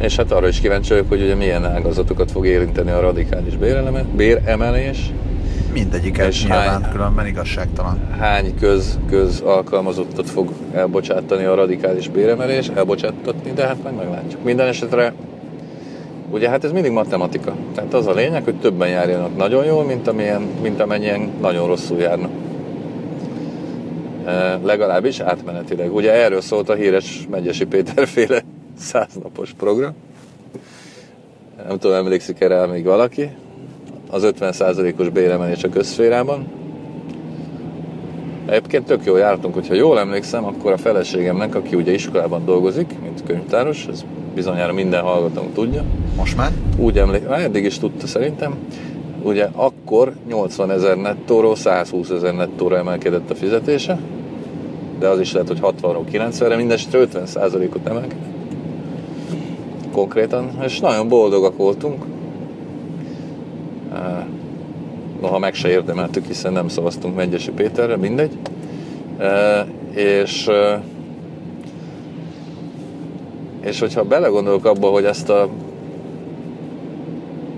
És 0.00 0.16
hát 0.16 0.32
arra 0.32 0.48
is 0.48 0.60
kíváncsi 0.60 0.88
vagyok, 0.88 1.08
hogy 1.08 1.22
ugye 1.22 1.34
milyen 1.34 1.64
ágazatokat 1.64 2.30
fog 2.30 2.46
érinteni 2.46 2.90
a 2.90 3.00
radikális 3.00 3.56
béremelés. 4.16 5.12
Mindegyiket 5.72 6.26
és 6.26 6.42
nyilván 6.42 6.82
hány, 6.82 6.92
különben 6.92 7.26
igazságtalan. 7.26 7.98
Hány 8.18 8.54
köz, 8.58 8.98
köz 9.08 9.40
alkalmazottat 9.40 10.30
fog 10.30 10.52
elbocsátani 10.72 11.44
a 11.44 11.54
radikális 11.54 12.08
béremelés, 12.08 12.68
elbocsátatni, 12.68 13.52
de 13.52 13.66
hát 13.66 13.82
majd 13.82 13.96
meglátjuk. 13.96 14.44
Minden 14.44 14.66
esetre 14.66 15.12
Ugye 16.32 16.48
hát 16.48 16.64
ez 16.64 16.72
mindig 16.72 16.90
matematika. 16.90 17.54
Tehát 17.74 17.94
az 17.94 18.06
a 18.06 18.12
lényeg, 18.12 18.44
hogy 18.44 18.54
többen 18.54 18.88
járjanak 18.88 19.36
nagyon 19.36 19.64
jól, 19.64 19.84
mint, 19.84 20.08
amilyen, 20.08 20.42
mint 20.62 20.80
amennyien 20.80 21.30
nagyon 21.40 21.66
rosszul 21.66 21.98
járnak. 21.98 22.30
E, 24.26 24.58
legalábbis 24.62 25.20
átmenetileg. 25.20 25.94
Ugye 25.94 26.12
erről 26.12 26.40
szólt 26.40 26.68
a 26.68 26.74
híres 26.74 27.26
Megyesi 27.30 27.64
Péter 27.64 28.06
féle 28.06 28.42
száznapos 28.80 29.52
program. 29.58 29.92
Nem 31.68 31.78
tudom, 31.78 31.96
emlékszik 31.96 32.40
erre 32.40 32.66
még 32.66 32.84
valaki. 32.84 33.30
Az 34.10 34.32
50%-os 34.40 35.08
béremelés 35.08 35.64
a 35.64 35.68
közszférában. 35.68 36.46
Egyébként 38.46 38.86
tök 38.86 39.04
jól 39.04 39.18
jártunk, 39.18 39.54
hogyha 39.54 39.74
jól 39.74 39.98
emlékszem, 39.98 40.44
akkor 40.44 40.72
a 40.72 40.76
feleségemnek, 40.76 41.54
aki 41.54 41.76
ugye 41.76 41.92
iskolában 41.92 42.44
dolgozik, 42.44 42.94
mint 43.02 43.22
könyvtáros, 43.22 43.86
ez 43.86 44.04
bizonyára 44.34 44.72
minden 44.72 45.02
hallgatónk 45.02 45.54
tudja. 45.54 45.84
Most 46.16 46.36
már? 46.36 46.52
Úgy 46.76 46.98
emlékszem, 46.98 47.32
eddig 47.32 47.64
is 47.64 47.78
tudta 47.78 48.06
szerintem. 48.06 48.54
Ugye 49.22 49.48
akkor 49.54 50.12
80 50.28 50.70
ezer 50.70 50.96
nettóról 50.96 51.56
120 51.56 52.10
ezer 52.10 52.34
nettóra 52.34 52.76
emelkedett 52.76 53.30
a 53.30 53.34
fizetése, 53.34 54.00
de 54.98 55.08
az 55.08 55.20
is 55.20 55.32
lehet, 55.32 55.48
hogy 55.48 55.60
60-ról 55.62 56.02
90-re, 56.12 56.56
mindesetre 56.56 57.06
50%-ot 57.12 57.86
emelkedett 57.86 58.39
konkrétan, 60.00 60.50
és 60.64 60.80
nagyon 60.80 61.08
boldogak 61.08 61.56
voltunk. 61.56 62.04
Noha 65.20 65.38
meg 65.38 65.54
se 65.54 65.68
érdemeltük, 65.68 66.26
hiszen 66.26 66.52
nem 66.52 66.68
szavaztunk 66.68 67.16
Megyesi 67.16 67.50
Péterre, 67.50 67.96
mindegy. 67.96 68.38
És, 69.94 70.50
és 73.60 73.80
hogyha 73.80 74.04
belegondolok 74.04 74.64
abba, 74.64 74.88
hogy 74.88 75.04
ezt 75.04 75.28
a 75.28 75.48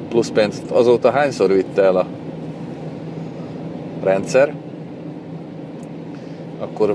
plusz 0.09 0.31
pénzt 0.31 0.71
azóta 0.71 1.11
hányszor 1.11 1.53
vitte 1.53 1.83
el 1.83 1.97
a 1.97 2.07
rendszer, 4.03 4.55
akkor 6.61 6.95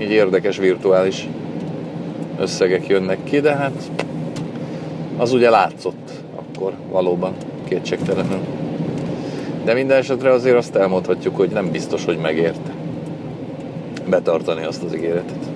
így 0.00 0.10
érdekes 0.10 0.58
virtuális 0.58 1.28
összegek 2.38 2.86
jönnek 2.86 3.24
ki, 3.24 3.40
de 3.40 3.54
hát 3.54 3.90
az 5.16 5.32
ugye 5.32 5.50
látszott 5.50 6.10
akkor 6.36 6.72
valóban 6.90 7.32
kétségtelenül. 7.68 8.40
De 9.64 9.74
minden 9.74 9.98
esetre 9.98 10.32
azért 10.32 10.56
azt 10.56 10.74
elmondhatjuk, 10.74 11.36
hogy 11.36 11.50
nem 11.50 11.70
biztos, 11.70 12.04
hogy 12.04 12.18
megérte 12.18 12.74
betartani 14.08 14.64
azt 14.64 14.82
az 14.82 14.94
ígéretet. 14.94 15.48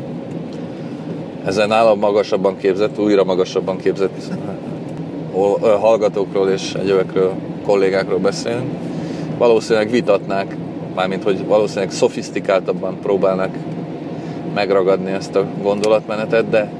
Ezen 1.45 1.69
nálam 1.69 1.99
magasabban 1.99 2.57
képzett, 2.57 2.99
újra 2.99 3.25
magasabban 3.25 3.77
képzett 3.77 4.23
hallgatókról 5.81 6.49
és 6.49 6.75
egyövekről, 6.75 7.33
kollégákról 7.65 8.19
beszélni. 8.19 8.69
Valószínűleg 9.39 9.91
vitatnák, 9.91 10.57
mármint 10.95 11.23
hogy 11.23 11.47
valószínűleg 11.47 11.91
szofisztikáltabban 11.91 12.99
próbálnak 13.03 13.55
megragadni 14.55 15.11
ezt 15.11 15.37
a 15.37 15.45
gondolatmenetet, 15.63 16.49
de 16.49 16.73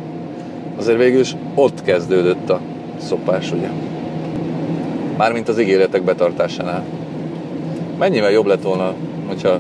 azért 0.79 0.99
végül 0.99 1.21
is 1.21 1.37
ott 1.55 1.83
kezdődött 1.83 2.51
a 2.51 2.61
szopás, 3.01 3.53
ugye. 3.53 3.69
Mármint 5.17 5.49
az 5.49 5.61
ígéretek 5.61 6.03
betartásánál. 6.03 6.85
Mennyivel 7.99 8.31
jobb 8.31 8.47
lett 8.47 8.63
volna, 8.63 8.95
hogyha 9.27 9.59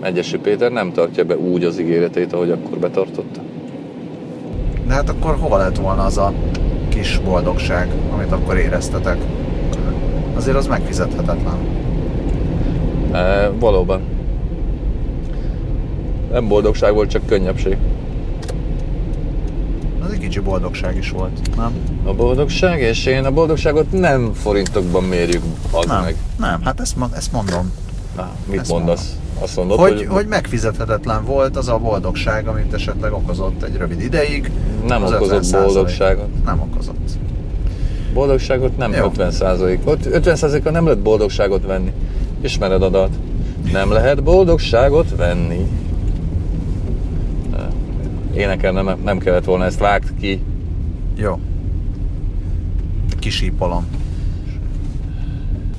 Megyesi 0.00 0.38
Péter 0.38 0.72
nem 0.72 0.92
tartja 0.92 1.24
be 1.24 1.36
úgy 1.36 1.64
az 1.64 1.80
ígéretét, 1.80 2.32
ahogy 2.32 2.50
akkor 2.50 2.78
betartotta? 2.78 3.40
De 4.86 4.92
hát 4.92 5.08
akkor 5.08 5.36
hova 5.40 5.56
lett 5.56 5.76
volna 5.76 6.04
az 6.04 6.18
a 6.18 6.32
kis 6.88 7.18
boldogság, 7.18 7.88
amit 8.14 8.32
akkor 8.32 8.56
éreztetek? 8.56 9.16
Azért 10.36 10.56
az 10.56 10.66
megfizethetetlen. 10.66 11.56
E, 13.12 13.50
valóban. 13.58 14.00
Nem 16.32 16.48
boldogság 16.48 16.94
volt, 16.94 17.10
csak 17.10 17.26
könnyebbség 17.26 17.76
kicsi 20.22 20.40
boldogság 20.40 20.96
is 20.96 21.10
volt, 21.10 21.56
nem? 21.56 21.72
A 22.04 22.14
boldogság, 22.14 22.80
és 22.80 23.06
én 23.06 23.24
a 23.24 23.30
boldogságot 23.30 23.92
nem 23.92 24.32
forintokban 24.32 25.04
mérjük, 25.04 25.42
az 25.70 25.86
nem, 25.86 26.02
meg. 26.02 26.16
Nem, 26.38 26.62
hát 26.62 26.80
ezt, 26.80 26.96
ezt 27.16 27.32
mondom. 27.32 27.72
Na, 28.16 28.30
mit 28.44 28.60
ezt 28.60 28.70
mondasz? 28.70 29.08
Mondom. 29.08 29.42
Azt 29.42 29.56
mondod, 29.56 29.78
hogy, 29.78 29.92
hogy, 29.92 30.06
hogy 30.06 30.26
megfizethetetlen 30.26 31.24
volt 31.24 31.56
az 31.56 31.68
a 31.68 31.78
boldogság, 31.78 32.46
amit 32.46 32.72
esetleg 32.72 33.12
okozott 33.12 33.62
egy 33.62 33.76
rövid 33.76 34.00
ideig. 34.00 34.50
Nem 34.86 35.04
okozott 35.04 35.50
boldogságot. 35.50 36.44
Nem 36.44 36.60
okozott. 36.60 37.10
Boldogságot 38.14 38.76
nem 38.76 38.92
Jó. 38.92 39.04
50 39.04 39.30
százalék. 39.30 39.80
50 40.10 40.36
százalékkal 40.36 40.72
nem 40.72 40.84
lehet 40.84 41.00
boldogságot 41.00 41.66
venni. 41.66 41.92
Ismered 42.40 42.82
a 42.82 42.88
dalt? 42.88 43.12
Nem 43.72 43.92
lehet 43.92 44.22
boldogságot 44.22 45.16
venni 45.16 45.81
énekelnem 48.34 48.84
nem, 48.84 49.00
nem 49.04 49.18
kellett 49.18 49.44
volna, 49.44 49.64
ezt 49.64 49.78
vágt 49.78 50.14
ki. 50.20 50.42
Jó. 51.16 51.40
Kisípolom. 53.18 53.86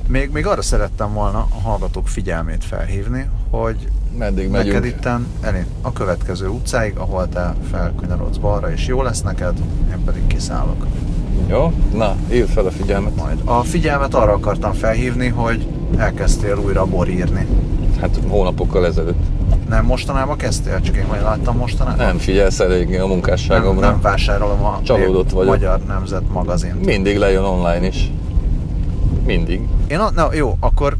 Még, 0.08 0.30
még 0.32 0.46
arra 0.46 0.62
szerettem 0.62 1.12
volna 1.12 1.46
a 1.50 1.60
hallgatók 1.60 2.08
figyelmét 2.08 2.64
felhívni, 2.64 3.28
hogy 3.50 3.88
Meddig 4.18 4.48
megyünk? 4.48 4.74
Neked 4.74 4.84
itten 4.84 5.26
elé, 5.40 5.64
a 5.82 5.92
következő 5.92 6.48
utcáig, 6.48 6.96
ahol 6.96 7.28
te 7.28 7.54
felkanyarodsz 7.70 8.36
balra, 8.36 8.72
és 8.72 8.86
jó 8.86 9.02
lesz 9.02 9.22
neked, 9.22 9.58
én 9.90 10.04
pedig 10.04 10.26
kiszállok. 10.26 10.86
Jó? 11.46 11.72
Na, 11.94 12.16
írd 12.32 12.48
fel 12.48 12.66
a 12.66 12.70
figyelmet. 12.70 13.16
Majd. 13.16 13.40
A 13.44 13.62
figyelmet 13.62 14.14
arra 14.14 14.32
akartam 14.32 14.72
felhívni, 14.72 15.28
hogy 15.28 15.66
elkezdtél 15.96 16.56
újra 16.56 16.84
borírni. 16.84 17.46
Hát 18.00 18.18
hónapokkal 18.28 18.86
ezelőtt. 18.86 19.33
Nem 19.68 19.84
mostanában 19.84 20.36
kezdtél? 20.36 20.80
Csak 20.80 20.96
én 20.96 21.06
majd 21.06 21.22
láttam 21.22 21.56
mostanában? 21.56 22.06
Nem 22.06 22.18
figyelsz 22.18 22.60
eléggé 22.60 22.98
a 22.98 23.06
munkásságomra. 23.06 23.80
Nem, 23.80 23.90
nem 23.90 24.00
vásárolom 24.00 24.64
a 24.64 24.80
Csalódott 24.82 25.30
vagyok. 25.30 25.50
Magyar 25.50 25.80
Nemzet 25.80 26.28
magazint. 26.32 26.84
Mindig 26.84 27.16
lejön 27.16 27.44
online 27.44 27.86
is. 27.86 28.10
Mindig. 29.24 29.60
Én, 29.88 30.00
na 30.14 30.34
jó, 30.34 30.56
akkor 30.60 30.96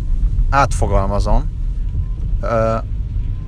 átfogalmazom. 0.50 1.50
Ö, 2.40 2.74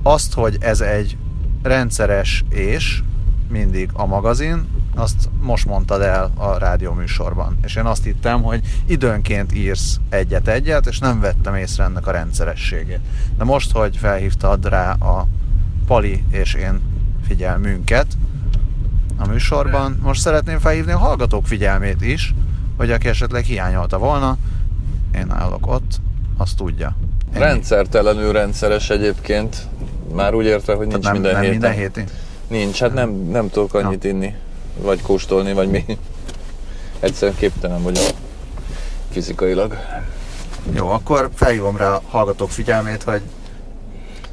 azt, 0.03 0.33
hogy 0.33 0.57
ez 0.59 0.81
egy 0.81 1.17
rendszeres 1.63 2.43
és 2.49 3.01
mindig 3.49 3.89
a 3.93 4.05
magazin, 4.05 4.67
azt 4.97 5.29
most 5.41 5.65
mondtad 5.65 6.01
el 6.01 6.31
a 6.35 6.57
rádió 6.57 6.93
műsorban. 6.93 7.57
És 7.63 7.75
én 7.75 7.85
azt 7.85 8.03
hittem, 8.03 8.41
hogy 8.41 8.61
időnként 8.85 9.53
írsz 9.53 9.99
egyet-egyet, 10.09 10.85
és 10.85 10.99
nem 10.99 11.19
vettem 11.19 11.55
észre 11.55 11.83
ennek 11.83 12.07
a 12.07 12.11
rendszerességét. 12.11 12.99
De 13.37 13.43
most, 13.43 13.71
hogy 13.71 13.97
felhívtad 13.97 14.69
rá 14.69 14.91
a 14.91 15.27
Pali 15.87 16.23
és 16.31 16.53
én 16.53 16.81
figyelmünket 17.27 18.07
a 19.17 19.27
műsorban, 19.27 19.99
most 20.01 20.21
szeretném 20.21 20.59
felhívni 20.59 20.91
a 20.91 20.97
hallgatók 20.97 21.47
figyelmét 21.47 22.01
is, 22.01 22.33
hogy 22.77 22.91
aki 22.91 23.07
esetleg 23.07 23.43
hiányolta 23.43 23.97
volna, 23.97 24.37
én 25.15 25.31
állok 25.31 25.67
ott, 25.67 25.99
azt 26.37 26.57
tudja. 26.57 26.95
Ennyi. 27.31 27.43
Rendszertelenül 27.43 28.31
rendszeres 28.31 28.89
egyébként. 28.89 29.67
Már 30.13 30.33
úgy 30.33 30.45
érte, 30.45 30.73
hogy 30.73 30.87
nincs 30.87 31.03
nem, 31.03 31.13
minden 31.13 31.31
nem 31.31 31.41
héten. 31.41 31.57
minden 31.59 31.73
héti? 31.73 32.03
Nincs, 32.47 32.79
hát 32.79 32.93
nem, 32.93 33.09
nem 33.09 33.49
tudok 33.49 33.73
annyit 33.73 34.03
inni, 34.03 34.33
vagy 34.81 35.01
kóstolni, 35.01 35.53
vagy 35.53 35.69
mi. 35.69 35.85
Egyszerűen 36.99 37.37
képtelen 37.37 37.83
vagyok 37.83 38.05
fizikailag. 39.11 39.77
Jó, 40.73 40.87
akkor 40.87 41.29
felhívom 41.35 41.77
rá 41.77 41.93
a 41.93 42.01
hallgatók 42.09 42.49
figyelmét, 42.49 43.03
hogy 43.03 43.21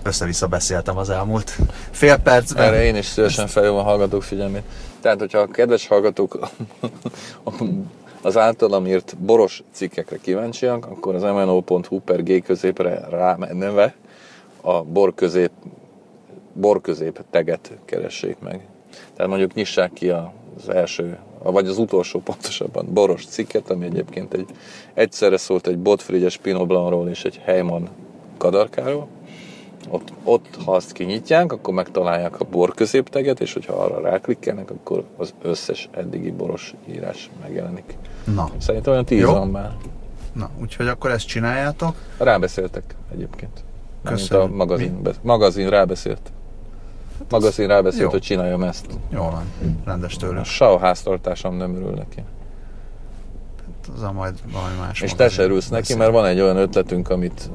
össze-vissza 0.02 0.46
beszéltem 0.46 0.96
az 0.96 1.11
elmúlt 1.11 1.59
fél 1.90 2.16
percben. 2.16 2.64
Erre 2.64 2.85
én 2.85 2.96
is 2.96 3.07
szívesen 3.07 3.46
felhívom 3.46 3.78
a 3.78 3.83
hallgatók 3.83 4.22
figyelmét. 4.22 4.62
Tehát, 5.00 5.18
hogyha 5.18 5.38
a 5.38 5.46
kedves 5.46 5.87
hallgatók 5.87 6.38
az 8.22 8.37
általam 8.37 8.87
írt 8.87 9.16
boros 9.18 9.62
cikkekre 9.72 10.16
kíváncsiak, 10.16 10.87
akkor 10.87 11.14
az 11.14 11.22
mno.hu 11.22 12.00
per 12.00 12.22
g 12.22 12.42
középre 12.42 13.07
rámenve 13.11 13.94
a 14.61 14.83
bor 14.83 15.14
közép, 15.14 15.50
bor 16.52 16.80
közép 16.80 17.24
teget 17.30 17.72
keressék 17.85 18.37
meg. 18.38 18.66
Tehát 19.14 19.30
mondjuk 19.30 19.54
nyissák 19.54 19.92
ki 19.92 20.09
az 20.09 20.68
első, 20.68 21.18
vagy 21.42 21.66
az 21.66 21.78
utolsó 21.78 22.20
pontosabban 22.20 22.87
boros 22.92 23.26
cikket, 23.26 23.70
ami 23.70 23.85
egyébként 23.85 24.35
egy, 24.35 24.46
egyszerre 24.94 25.37
szólt 25.37 25.66
egy 25.66 25.78
Botfrigyes 25.78 26.37
Pinot 26.37 26.66
Blancról 26.66 27.09
és 27.09 27.24
egy 27.24 27.40
Heyman 27.44 27.88
kadarkáról. 28.38 29.09
Ott, 29.88 30.12
ott, 30.24 30.59
ha 30.64 30.72
azt 30.72 30.92
kinyitják, 30.92 31.52
akkor 31.52 31.74
megtalálják 31.74 32.40
a 32.40 32.44
bor 32.44 32.74
középteget, 32.74 33.40
és 33.40 33.52
hogyha 33.52 33.74
arra 33.74 34.00
ráklikkelnek, 34.00 34.70
akkor 34.70 35.04
az 35.16 35.35
összes 35.42 35.88
eddigi 35.92 36.30
boros 36.30 36.74
írás 36.88 37.30
megjelenik. 37.42 37.96
Na, 38.35 38.50
Szerintem 38.59 38.92
olyan 38.92 39.04
tíz 39.04 39.20
Jó. 39.20 39.30
van 39.30 39.48
már. 39.48 39.76
na, 40.33 40.50
úgyhogy 40.61 40.88
akkor 40.88 41.11
ezt 41.11 41.26
csináljátok. 41.26 41.94
Rábeszéltek 42.18 42.94
egyébként. 43.12 43.64
Köszönöm. 44.04 44.52
A 44.52 44.54
magazin, 44.54 45.09
magazin 45.22 45.68
rábeszélt. 45.68 46.33
Magazin 47.31 47.66
rábeszélt, 47.66 48.03
jó. 48.03 48.09
hogy 48.09 48.20
csináljam 48.20 48.62
ezt. 48.62 48.87
Jól 49.11 49.31
van, 49.31 49.44
rendes 49.85 50.16
tőle. 50.16 50.40
A 50.40 50.44
SAO 50.44 50.79
háztartásom 50.79 51.57
nem 51.57 51.74
örül 51.74 51.90
neki. 51.90 52.22
Az 53.94 54.03
a 54.03 54.12
majd 54.12 54.35
valami 54.53 54.74
más. 54.79 55.00
És 55.00 55.14
te 55.14 55.29
se 55.29 55.42
örülsz 55.42 55.68
neki, 55.68 55.81
beszél. 55.81 55.96
mert 55.96 56.11
van 56.11 56.24
egy 56.24 56.40
olyan 56.40 56.57
ötletünk, 56.57 57.09
amit, 57.09 57.50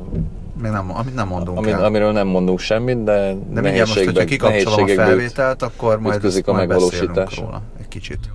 Még 0.61 0.71
nem, 0.71 0.95
amit 0.95 1.15
nem 1.15 1.27
mondunk 1.27 1.57
amit, 1.57 1.73
el. 1.73 1.85
amiről 1.85 2.11
nem 2.11 2.27
mondunk 2.27 2.59
semmit, 2.59 3.03
de, 3.03 3.33
De 3.49 3.61
mindjárt 3.61 3.87
most, 3.95 4.03
hogyha 4.03 4.23
kikapcsolom 4.23 4.83
a 4.83 4.87
felvételt, 4.87 5.61
akkor 5.61 5.99
majd, 5.99 6.25
ezt 6.25 6.47
a 6.47 6.51
majd 6.51 6.67
beszélünk 6.67 7.35
róla 7.35 7.61
egy 7.79 7.87
kicsit. 7.87 8.29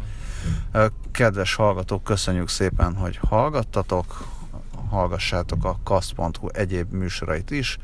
Kedves 1.13 1.55
hallgatók, 1.55 2.05
köszönjük 2.05 2.49
szépen, 2.49 2.95
hogy 2.95 3.19
hallgattatok. 3.29 4.27
Hallgassátok 4.91 5.65
a 5.65 5.77
kast.hu 5.85 6.49
egyéb 6.53 6.93
műsorait 6.93 7.51
is. 7.51 7.79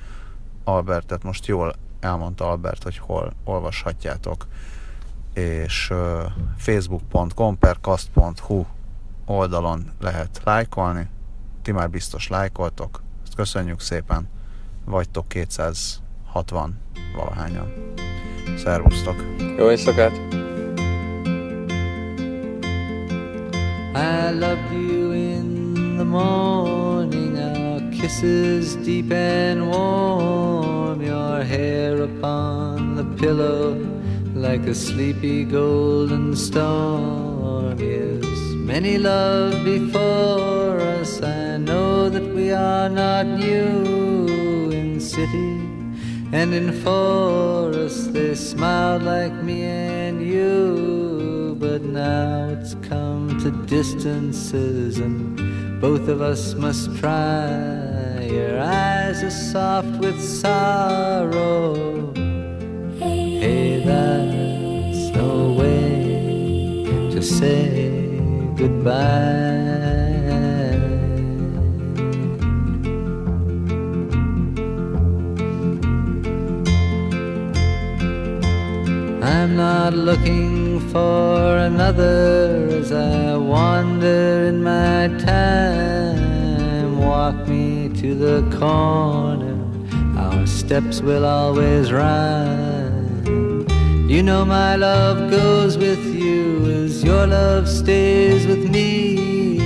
Albertet 0.65 1.23
most 1.23 1.47
jól 1.47 1.75
elmondta 2.01 2.51
Albert, 2.51 2.83
hogy 2.83 2.99
hol 2.99 3.33
olvashatjátok. 3.45 4.47
És 5.35 5.91
ö, 5.91 6.25
facebook.com 6.57 7.59
per 7.59 7.81
kast.hu 7.81 8.65
oldalon 9.25 9.91
lehet 10.01 10.41
lájkolni. 10.45 11.09
Ti 11.63 11.73
már 11.73 11.91
biztos 11.91 12.29
lájkoltok. 12.29 13.03
Ezt 13.23 13.35
köszönjük 13.35 13.81
szépen. 13.81 14.29
Vagytok 14.85 15.29
260 15.29 16.79
valahányan. 17.17 17.73
Szervusztok! 18.57 19.25
Jó 19.59 19.71
éjszakát! 19.71 20.13
I 23.95 24.31
loved 24.31 24.73
you 24.73 25.13
in 25.13 25.75
the 25.97 26.05
morning, 26.05 27.37
our 27.37 27.81
kisses 27.91 28.77
deep 28.77 29.11
and 29.11 29.69
warm, 29.69 30.70
your 31.03 31.43
hair 31.43 32.03
upon 32.03 32.97
the 32.97 33.05
pillow 33.21 33.75
like 34.35 34.63
a 34.67 34.75
sleepy 34.75 35.45
golden 35.45 36.37
storm. 36.37 37.79
Yes, 37.79 38.27
many 38.57 38.99
love 38.99 39.65
before 39.65 40.81
us. 40.81 41.23
I 41.23 41.57
know 41.57 42.09
that 42.09 42.27
we 42.35 42.53
are 42.53 42.89
not 42.89 43.27
new 43.27 44.71
in 44.71 45.01
city 45.01 45.53
and 46.33 46.55
in 46.55 46.73
forest. 46.83 48.13
They 48.13 48.35
smiled 48.35 49.03
like 49.03 49.35
me 49.35 49.65
and 49.65 50.23
you, 50.23 51.57
but 51.59 51.83
now 51.83 52.49
it's 52.51 52.75
come 52.89 53.39
to 53.41 53.51
distances, 53.67 54.99
and 54.99 55.81
both 55.81 56.09
of 56.09 56.21
us 56.21 56.55
must 56.55 56.97
try. 56.99 58.29
Your 58.31 58.61
eyes 58.61 59.00
are 59.11 59.29
soft 59.29 59.99
with 59.99 60.23
sorrow. 60.23 62.15
Hey, 62.97 63.83
that's 63.85 65.09
no 65.17 65.53
way 65.53 66.85
to 67.11 67.21
say 67.21 67.91
goodbye. 68.55 69.51
I'm 79.23 79.57
not 79.57 79.93
looking 79.93 80.79
for 80.91 81.57
another 81.57 82.69
as 82.81 82.93
I 82.93 83.37
wander 83.37 84.47
in 84.51 84.63
my 84.63 85.09
time. 85.19 87.01
Walk 87.01 87.49
me 87.49 87.80
to 88.01 88.15
the 88.15 88.41
corner, 88.59 89.59
our 90.17 90.47
steps 90.47 91.03
will 91.03 91.27
always 91.27 91.93
rhyme. 91.93 93.67
You 94.09 94.23
know 94.23 94.43
my 94.47 94.75
love 94.77 95.31
goes 95.31 95.77
with 95.77 96.03
you 96.07 96.65
as 96.85 97.05
your 97.05 97.27
love 97.27 97.69
stays 97.69 98.47
with 98.47 98.71
me. 98.71 99.59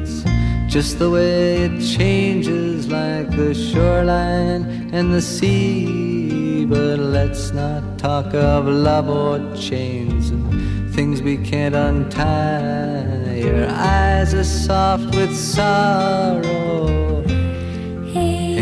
It's 0.00 0.24
just 0.72 0.98
the 0.98 1.10
way 1.10 1.64
it 1.66 1.78
changes 1.82 2.88
like 2.88 3.28
the 3.36 3.52
shoreline 3.52 4.88
and 4.94 5.12
the 5.12 5.20
sea. 5.20 6.64
But 6.64 6.98
let's 6.98 7.52
not 7.52 7.98
talk 7.98 8.32
of 8.32 8.66
love 8.66 9.10
or 9.10 9.38
chains 9.54 10.30
and 10.30 10.94
things 10.94 11.20
we 11.20 11.36
can't 11.36 11.74
untie. 11.74 13.42
Your 13.44 13.68
eyes 13.68 14.32
are 14.32 14.42
soft 14.42 15.14
with 15.14 15.36
sorrow. 15.36 16.63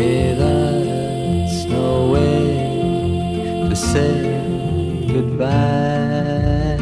That's 0.03 1.65
no 1.65 2.11
way 2.11 3.67
to 3.69 3.75
say 3.75 4.13
goodbye. 5.07 6.77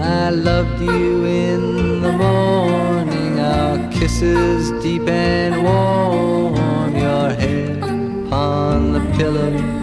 I 0.00 0.30
loved 0.30 0.80
you 0.80 1.24
in 1.24 2.02
the 2.02 2.12
morning, 2.12 3.40
our 3.40 3.90
kisses 3.90 4.70
deep 4.82 5.08
and 5.08 5.62
warm, 5.64 6.94
your 6.96 7.30
hair 7.30 7.78
upon 8.26 8.92
the 8.92 9.00
pillow 9.16 9.81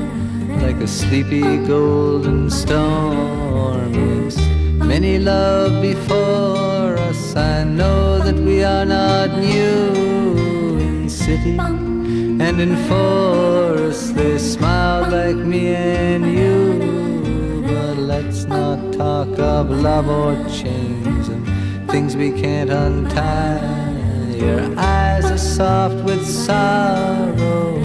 a 0.81 0.87
sleepy 0.87 1.57
golden 1.67 2.49
storm. 2.49 3.93
Yes, 3.93 4.37
many 4.77 5.19
love 5.19 5.81
before 5.81 6.95
us. 7.09 7.35
I 7.35 7.63
know 7.63 8.19
that 8.19 8.35
we 8.35 8.63
are 8.63 8.85
not 8.85 9.29
new 9.37 10.77
in 10.79 11.09
city 11.09 11.57
and 11.59 12.61
in 12.61 12.75
forest. 12.87 14.15
They 14.15 14.37
smile 14.37 15.09
like 15.11 15.35
me 15.35 15.75
and 15.75 16.25
you, 16.25 17.63
but 17.67 17.97
let's 17.97 18.45
not 18.45 18.93
talk 18.93 19.37
of 19.37 19.69
love 19.69 20.07
or 20.07 20.35
chains 20.49 21.27
and 21.27 21.45
things 21.91 22.15
we 22.15 22.31
can't 22.31 22.69
untie. 22.69 23.89
Your 24.33 24.79
eyes 24.79 25.25
are 25.25 25.37
soft 25.37 26.05
with 26.05 26.25
sorrow. 26.25 27.77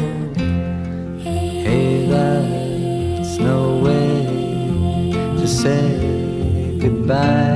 Hey, 1.18 2.06
that's 2.08 2.43
goodbye. 7.06 7.53